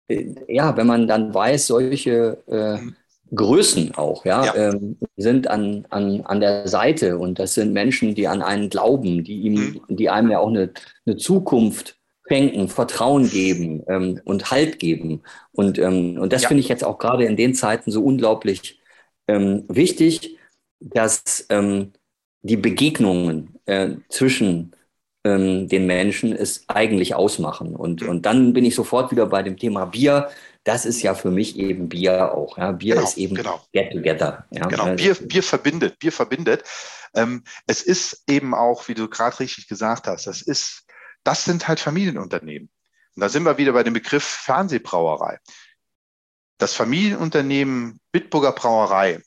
[0.08, 2.78] äh, ja, wenn man dann weiß, solche äh,
[3.34, 4.56] Größen auch, ja, ja.
[4.56, 9.24] Ähm, sind an, an, an der Seite und das sind Menschen, die an einen glauben,
[9.24, 9.96] die ihm, mhm.
[9.96, 10.72] die einem ja auch eine,
[11.06, 11.98] eine Zukunft
[12.28, 15.24] schenken, Vertrauen geben ähm, und Halt geben.
[15.52, 16.48] Und, ähm, und das ja.
[16.48, 18.80] finde ich jetzt auch gerade in den Zeiten so unglaublich
[19.28, 20.38] ähm, wichtig,
[20.80, 21.94] dass ähm,
[22.42, 24.76] die Begegnungen äh, zwischen
[25.24, 27.76] ähm, den Menschen es eigentlich ausmachen.
[27.76, 28.10] Und, mhm.
[28.10, 30.30] und dann bin ich sofort wieder bei dem Thema Bier.
[30.64, 32.58] Das ist ja für mich eben Bier auch.
[32.58, 32.72] Ja?
[32.72, 33.66] Bier genau, ist eben genau.
[33.74, 34.46] Get Together.
[34.52, 34.68] Ja?
[34.68, 36.64] Genau, Bier, Bier verbindet, Bier verbindet.
[37.14, 40.86] Ähm, es ist eben auch, wie du gerade richtig gesagt hast, das ist,
[41.24, 42.70] das sind halt Familienunternehmen.
[43.16, 45.40] Und da sind wir wieder bei dem Begriff Fernsehbrauerei.
[46.58, 49.22] Das Familienunternehmen Bitburger Brauerei,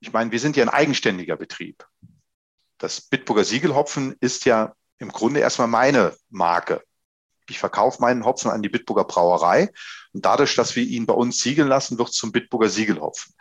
[0.00, 1.86] ich meine, wir sind ja ein eigenständiger Betrieb.
[2.78, 6.82] Das Bitburger Siegelhopfen ist ja im Grunde erstmal meine Marke.
[7.50, 9.70] Ich verkaufe meinen Hopfen an die Bitburger Brauerei
[10.12, 13.34] und dadurch, dass wir ihn bei uns siegeln lassen, wird es zum Bitburger Siegelhopfen.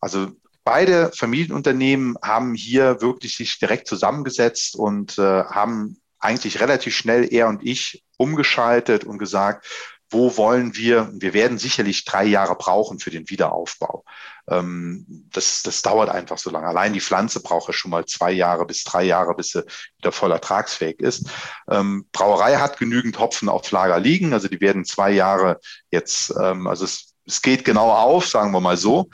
[0.00, 0.32] Also
[0.64, 7.48] beide Familienunternehmen haben hier wirklich sich direkt zusammengesetzt und äh, haben eigentlich relativ schnell er
[7.48, 9.66] und ich umgeschaltet und gesagt,
[10.10, 14.04] wo wollen wir, wir werden sicherlich drei Jahre brauchen für den Wiederaufbau.
[14.48, 16.66] Ähm, das, das dauert einfach so lange.
[16.66, 19.64] Allein die Pflanze braucht ja schon mal zwei Jahre bis drei Jahre, bis sie
[19.98, 21.28] wieder voll ertragsfähig ist.
[21.70, 26.66] Ähm, Brauerei hat genügend Hopfen auf Lager liegen, also die werden zwei Jahre jetzt, ähm,
[26.66, 29.08] also es, es geht genau auf, sagen wir mal so.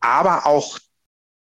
[0.00, 0.78] Aber auch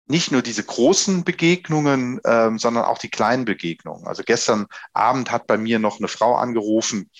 [0.08, 4.06] nicht nur diese großen Begegnungen, ähm, sondern auch die kleinen Begegnungen.
[4.06, 7.10] Also gestern Abend hat bei mir noch eine Frau angerufen,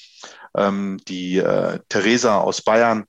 [0.56, 3.06] ähm, die äh, Theresa aus Bayern,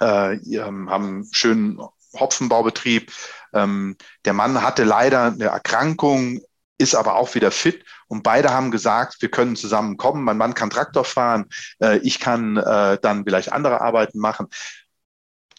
[0.00, 1.80] äh, haben einen schönen
[2.18, 3.12] Hopfenbaubetrieb.
[3.52, 6.40] Ähm, der Mann hatte leider eine Erkrankung,
[6.78, 10.24] ist aber auch wieder fit und beide haben gesagt, wir können zusammen kommen.
[10.24, 11.46] Mein Mann kann Traktor fahren,
[11.80, 14.48] äh, ich kann äh, dann vielleicht andere Arbeiten machen.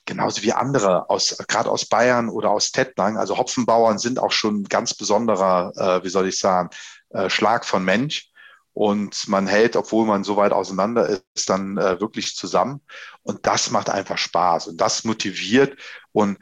[0.07, 3.17] Genauso wie andere aus, gerade aus Bayern oder aus Tettnang.
[3.17, 6.69] Also Hopfenbauern sind auch schon ein ganz besonderer, äh, wie soll ich sagen,
[7.09, 8.29] äh, Schlag von Mensch
[8.75, 12.81] und man hält, obwohl man so weit auseinander ist, dann äh, wirklich zusammen.
[13.23, 15.79] Und das macht einfach Spaß und das motiviert.
[16.11, 16.37] Und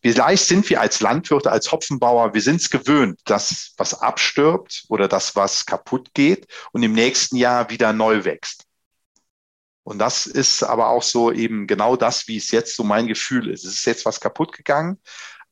[0.00, 5.06] vielleicht sind wir als Landwirte, als Hopfenbauer, wir sind es gewöhnt, dass was abstirbt oder
[5.06, 8.64] das, was kaputt geht und im nächsten Jahr wieder neu wächst.
[9.82, 13.50] Und das ist aber auch so eben genau das, wie es jetzt so mein Gefühl
[13.50, 13.66] ist.
[13.66, 14.98] Es ist jetzt was kaputt gegangen,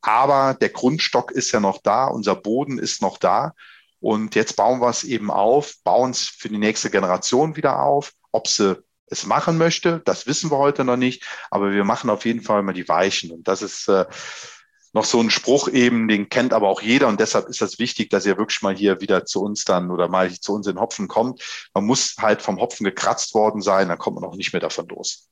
[0.00, 3.52] aber der Grundstock ist ja noch da, unser Boden ist noch da.
[4.02, 8.12] Und jetzt bauen wir es eben auf, bauen es für die nächste Generation wieder auf.
[8.32, 11.22] Ob sie es machen möchte, das wissen wir heute noch nicht.
[11.50, 13.30] Aber wir machen auf jeden Fall mal die Weichen.
[13.30, 14.06] Und das ist äh,
[14.92, 17.06] noch so ein Spruch eben, den kennt aber auch jeder.
[17.06, 20.08] Und deshalb ist das wichtig, dass ihr wirklich mal hier wieder zu uns dann oder
[20.08, 21.68] mal zu uns in Hopfen kommt.
[21.72, 24.88] Man muss halt vom Hopfen gekratzt worden sein, dann kommt man auch nicht mehr davon
[24.88, 25.28] los.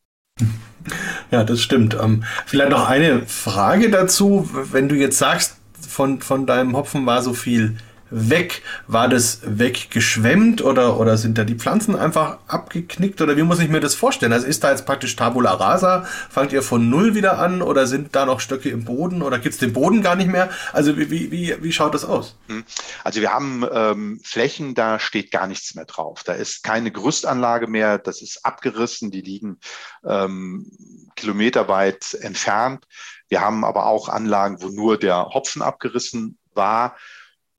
[1.33, 1.95] Ja, das stimmt.
[2.01, 4.49] Ähm, vielleicht noch eine Frage dazu.
[4.53, 7.77] Wenn du jetzt sagst, von, von deinem Hopfen war so viel
[8.11, 8.63] weg?
[8.87, 13.69] War das weggeschwemmt oder, oder sind da die Pflanzen einfach abgeknickt oder wie muss ich
[13.69, 14.33] mir das vorstellen?
[14.33, 16.05] Also ist da jetzt praktisch Tabula Rasa?
[16.29, 19.55] Fangt ihr von Null wieder an oder sind da noch Stöcke im Boden oder gibt
[19.55, 20.51] es den Boden gar nicht mehr?
[20.73, 22.37] Also wie, wie, wie schaut das aus?
[22.49, 22.65] Hm.
[23.05, 26.23] Also wir haben ähm, Flächen, da steht gar nichts mehr drauf.
[26.25, 29.59] Da ist keine Gerüstanlage mehr, das ist abgerissen, die liegen
[30.05, 30.71] ähm,
[31.17, 32.87] kilometerweit entfernt.
[33.29, 36.97] Wir haben aber auch Anlagen, wo nur der Hopfen abgerissen war.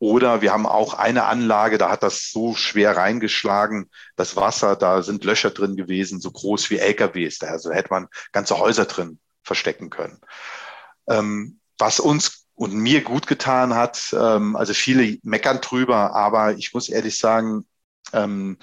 [0.01, 5.03] Oder wir haben auch eine Anlage, da hat das so schwer reingeschlagen, das Wasser, da
[5.03, 7.43] sind Löcher drin gewesen, so groß wie LKWs.
[7.43, 10.19] Also hätte man ganze Häuser drin verstecken können.
[11.07, 16.73] Ähm, was uns und mir gut getan hat, ähm, also viele meckern drüber, aber ich
[16.73, 17.67] muss ehrlich sagen,
[18.11, 18.57] ähm,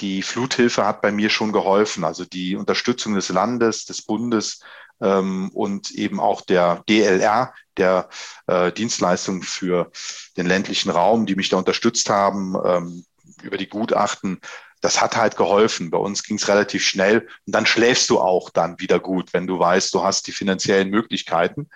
[0.00, 2.02] die Fluthilfe hat bei mir schon geholfen.
[2.02, 4.60] Also die Unterstützung des Landes, des Bundes
[5.02, 8.08] ähm, und eben auch der DLR, der
[8.46, 9.90] äh, Dienstleistung für
[10.38, 13.04] den ländlichen Raum, die mich da unterstützt haben ähm,
[13.42, 14.40] über die Gutachten.
[14.80, 15.90] Das hat halt geholfen.
[15.90, 19.46] Bei uns ging es relativ schnell und dann schläfst du auch dann wieder gut, wenn
[19.46, 21.68] du weißt, du hast die finanziellen Möglichkeiten.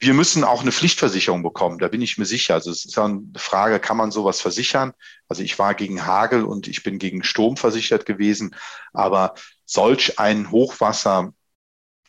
[0.00, 2.54] Wir müssen auch eine Pflichtversicherung bekommen, da bin ich mir sicher.
[2.54, 4.92] Also es ist ja eine Frage, kann man sowas versichern?
[5.26, 8.54] Also ich war gegen Hagel und ich bin gegen Sturm versichert gewesen,
[8.92, 9.34] aber
[9.64, 11.32] solch ein Hochwasser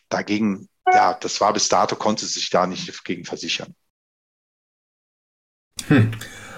[0.09, 3.73] dagegen, ja, das war bis dato, konnte sich da nicht gegen versichern.
[5.87, 6.11] Hm.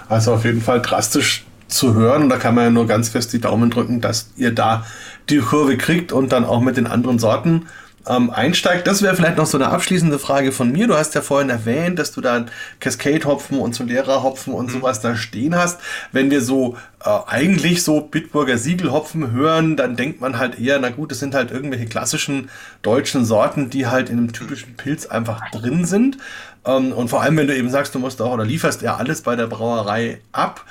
[0.10, 2.24] Also auf jeden Fall drastisch zu hören.
[2.24, 4.86] Und da kann man ja nur ganz fest die Daumen drücken, dass ihr da
[5.30, 7.68] die Kurve kriegt und dann auch mit den anderen Sorten
[8.08, 8.88] ähm, einsteigt.
[8.88, 10.88] Das wäre vielleicht noch so eine abschließende Frage von mir.
[10.88, 12.46] Du hast ja vorhin erwähnt, dass du da
[12.80, 14.72] Cascade-Hopfen und Solera-Hopfen und mhm.
[14.72, 15.80] sowas da stehen hast.
[16.12, 20.90] Wenn wir so äh, eigentlich so Bitburger Siegelhopfen hören, dann denkt man halt eher, na
[20.90, 22.50] gut, das sind halt irgendwelche klassischen
[22.82, 26.18] deutschen Sorten, die halt in einem typischen Pilz einfach drin sind.
[26.66, 29.22] Ähm, und vor allem, wenn du eben sagst, du musst auch oder lieferst ja alles
[29.22, 30.66] bei der Brauerei ab.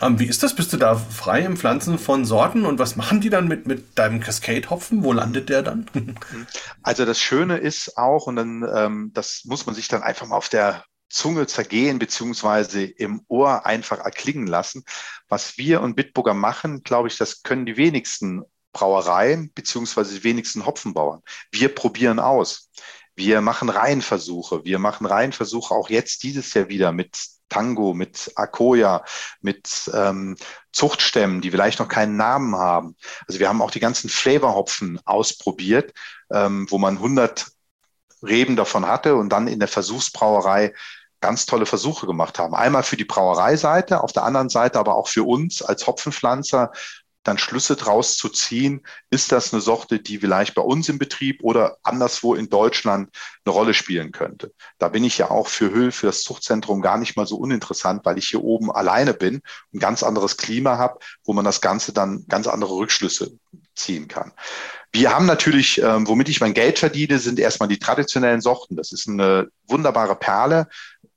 [0.00, 0.54] Ähm, wie ist das?
[0.54, 3.96] Bist du da frei im Pflanzen von Sorten und was machen die dann mit, mit
[3.98, 5.04] deinem Cascade-Hopfen?
[5.04, 5.86] Wo landet der dann?
[6.82, 10.36] Also das Schöne ist auch, und dann ähm, das muss man sich dann einfach mal
[10.36, 14.84] auf der Zunge zergehen beziehungsweise im Ohr einfach erklingen lassen.
[15.28, 18.42] Was wir und Bitburger machen, glaube ich, das können die wenigsten
[18.72, 21.22] Brauereien beziehungsweise die wenigsten Hopfenbauern.
[21.52, 22.70] Wir probieren aus.
[23.16, 24.64] Wir machen Reihenversuche.
[24.64, 27.16] Wir machen Reihenversuche auch jetzt dieses Jahr wieder mit
[27.48, 29.04] Tango, mit Akoya,
[29.40, 30.36] mit ähm,
[30.72, 32.96] Zuchtstämmen, die vielleicht noch keinen Namen haben.
[33.28, 35.92] Also wir haben auch die ganzen Flavorhopfen ausprobiert,
[36.32, 37.46] ähm, wo man 100
[38.22, 40.72] Reben davon hatte und dann in der Versuchsbrauerei
[41.20, 42.54] ganz tolle Versuche gemacht haben.
[42.54, 46.72] Einmal für die Brauereiseite, auf der anderen Seite aber auch für uns als Hopfenpflanzer,
[47.24, 51.42] dann Schlüsse draus zu ziehen, ist das eine Sorte, die vielleicht bei uns im Betrieb
[51.42, 53.10] oder anderswo in Deutschland
[53.44, 54.52] eine Rolle spielen könnte.
[54.78, 58.04] Da bin ich ja auch für Höhl, für das Zuchtzentrum gar nicht mal so uninteressant,
[58.04, 59.40] weil ich hier oben alleine bin,
[59.72, 63.32] ein ganz anderes Klima habe, wo man das Ganze dann ganz andere Rückschlüsse
[63.74, 64.32] ziehen kann.
[64.92, 68.76] Wir haben natürlich, ähm, womit ich mein Geld verdiene, sind erstmal die traditionellen Sorten.
[68.76, 70.68] Das ist eine wunderbare Perle,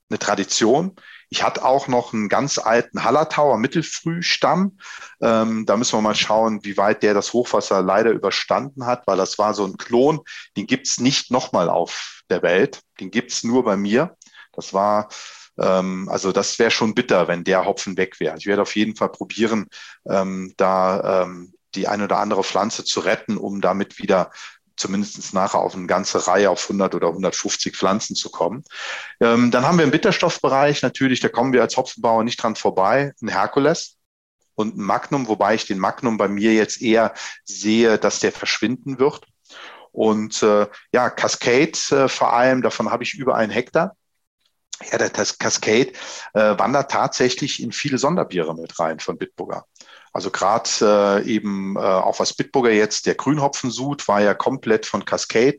[0.09, 0.95] eine Tradition.
[1.30, 4.78] Ich hatte auch noch einen ganz alten Hallertauer Mittelfrühstamm.
[5.21, 9.17] Ähm, da müssen wir mal schauen, wie weit der das Hochwasser leider überstanden hat, weil
[9.17, 10.21] das war so ein Klon.
[10.55, 12.82] Den gibt's nicht nochmal auf der Welt.
[12.99, 14.15] Den gibt's nur bei mir.
[14.53, 15.09] Das war
[15.59, 18.38] ähm, also das wäre schon bitter, wenn der Hopfen weg wäre.
[18.38, 19.67] Ich werde auf jeden Fall probieren,
[20.07, 24.32] ähm, da ähm, die eine oder andere Pflanze zu retten, um damit wieder
[24.78, 28.63] zumindest nachher auf eine ganze Reihe auf 100 oder 150 Pflanzen zu kommen.
[29.19, 33.13] Ähm, dann haben wir im Bitterstoffbereich natürlich, da kommen wir als Hopfenbauer nicht dran vorbei,
[33.21, 33.97] ein Herkules
[34.55, 37.13] und ein Magnum, wobei ich den Magnum bei mir jetzt eher
[37.43, 39.28] sehe, dass der verschwinden wird.
[39.91, 43.95] Und äh, ja, Cascade äh, vor allem, davon habe ich über einen Hektar.
[44.91, 45.91] Ja, der Cascade
[46.34, 49.65] äh, wandert tatsächlich in viele Sonderbiere mit rein von Bitburger.
[50.13, 55.05] Also gerade äh, eben äh, auch was Bitburger jetzt, der Grünhopfensud war ja komplett von
[55.05, 55.57] Cascade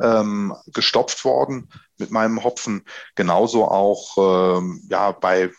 [0.00, 2.84] ähm, gestopft worden mit meinem Hopfen.
[3.14, 5.50] Genauso auch ähm, ja bei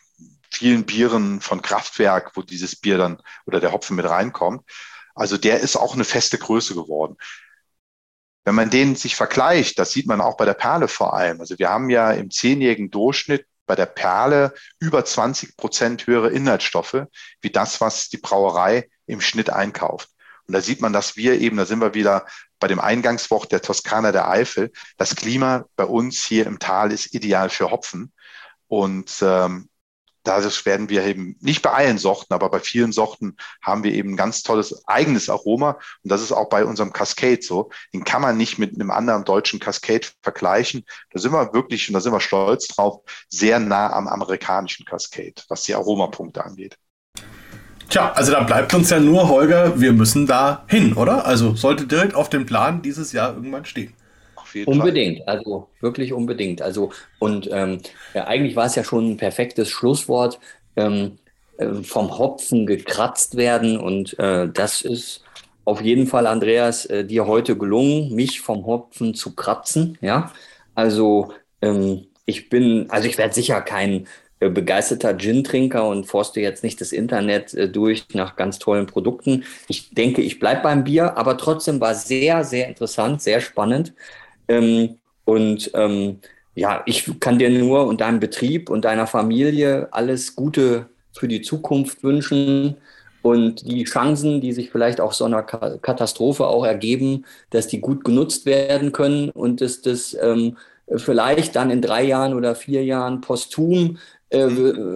[0.52, 4.70] vielen Bieren von Kraftwerk, wo dieses Bier dann oder der Hopfen mit reinkommt.
[5.16, 7.18] Also der ist auch eine feste Größe geworden.
[8.44, 11.40] Wenn man den sich vergleicht, das sieht man auch bei der Perle vor allem.
[11.40, 17.06] Also wir haben ja im zehnjährigen Durchschnitt bei der Perle über 20 Prozent höhere Inhaltsstoffe
[17.40, 20.10] wie das, was die Brauerei im Schnitt einkauft.
[20.46, 22.26] Und da sieht man, dass wir eben, da sind wir wieder
[22.60, 27.14] bei dem Eingangswort der Toskana der Eifel, das Klima bei uns hier im Tal ist
[27.16, 28.12] ideal für Hopfen.
[28.68, 29.70] Und ähm,
[30.24, 34.14] Dadurch werden wir eben nicht bei allen Sorten, aber bei vielen Sorten haben wir eben
[34.14, 35.80] ein ganz tolles eigenes Aroma.
[36.04, 37.70] Und das ist auch bei unserem Cascade so.
[37.94, 40.86] Den kann man nicht mit einem anderen deutschen Cascade vergleichen.
[41.12, 45.42] Da sind wir wirklich, und da sind wir stolz drauf, sehr nah am amerikanischen Cascade,
[45.50, 46.78] was die Aromapunkte angeht.
[47.90, 51.26] Tja, also da bleibt uns ja nur, Holger, wir müssen da hin, oder?
[51.26, 53.94] Also sollte direkt auf dem Plan dieses Jahr irgendwann stehen
[54.66, 55.28] unbedingt, Fall.
[55.28, 56.62] also wirklich unbedingt.
[56.62, 57.80] Also und ähm,
[58.14, 60.40] ja, eigentlich war es ja schon ein perfektes Schlusswort.
[60.76, 61.18] Ähm,
[61.62, 65.24] äh, vom Hopfen gekratzt werden und äh, das ist
[65.64, 69.98] auf jeden Fall, Andreas, äh, dir heute gelungen, mich vom Hopfen zu kratzen.
[70.02, 70.32] Ja,
[70.74, 74.08] also ähm, ich bin, also ich werde sicher kein
[74.40, 79.44] äh, begeisterter Gin-Trinker und forste jetzt nicht das Internet äh, durch nach ganz tollen Produkten.
[79.68, 83.94] Ich denke, ich bleibe beim Bier, aber trotzdem war sehr, sehr interessant, sehr spannend.
[84.48, 86.20] Ähm, und ähm,
[86.56, 91.42] ja, ich kann dir nur und deinem Betrieb und deiner Familie alles Gute für die
[91.42, 92.78] Zukunft wünschen.
[93.22, 98.04] Und die Chancen, die sich vielleicht auch so einer Katastrophe auch ergeben, dass die gut
[98.04, 100.58] genutzt werden können und dass das ähm,
[100.96, 104.48] vielleicht dann in drei Jahren oder vier Jahren posthum, äh,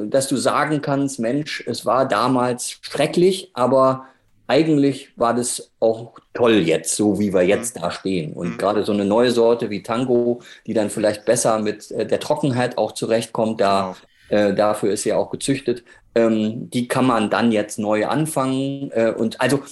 [0.08, 4.06] dass du sagen kannst, Mensch, es war damals schrecklich, aber
[4.48, 7.82] eigentlich war das auch toll jetzt, so wie wir jetzt mhm.
[7.82, 8.34] da stehen.
[8.34, 8.58] Und mhm.
[8.58, 12.78] gerade so eine neue Sorte wie Tango, die dann vielleicht besser mit äh, der Trockenheit
[12.78, 13.96] auch zurechtkommt, da,
[14.30, 14.42] genau.
[14.42, 15.84] äh, dafür ist sie auch gezüchtet,
[16.14, 18.92] ähm, die kann man dann jetzt neu anfangen.
[18.92, 19.64] Äh, und also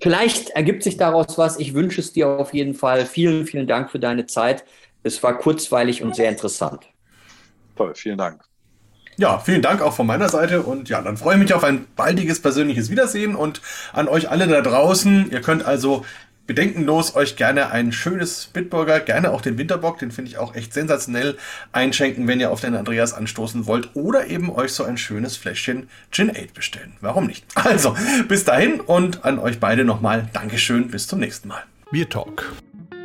[0.00, 1.58] vielleicht ergibt sich daraus was.
[1.58, 3.06] Ich wünsche es dir auf jeden Fall.
[3.06, 4.64] Vielen, vielen Dank für deine Zeit.
[5.02, 6.86] Es war kurzweilig und sehr interessant.
[7.76, 8.51] Toll, vielen Dank.
[9.16, 11.86] Ja, vielen Dank auch von meiner Seite und ja, dann freue ich mich auf ein
[11.96, 13.60] baldiges persönliches Wiedersehen und
[13.92, 15.30] an euch alle da draußen.
[15.30, 16.04] Ihr könnt also
[16.46, 20.72] bedenkenlos euch gerne ein schönes Bitburger, gerne auch den Winterbock, den finde ich auch echt
[20.72, 21.36] sensationell,
[21.72, 25.88] einschenken, wenn ihr auf den Andreas anstoßen wollt oder eben euch so ein schönes Fläschchen
[26.10, 26.94] Gin 8 bestellen.
[27.00, 27.44] Warum nicht?
[27.72, 27.96] Also,
[28.28, 31.62] bis dahin und an euch beide nochmal Dankeschön, bis zum nächsten Mal.
[31.90, 32.52] Bier Talk,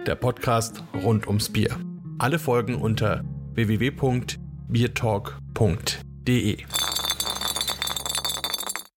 [0.05, 1.77] der Podcast rund ums Bier.
[2.17, 3.23] Alle Folgen unter
[4.67, 6.65] www.biertalk.de.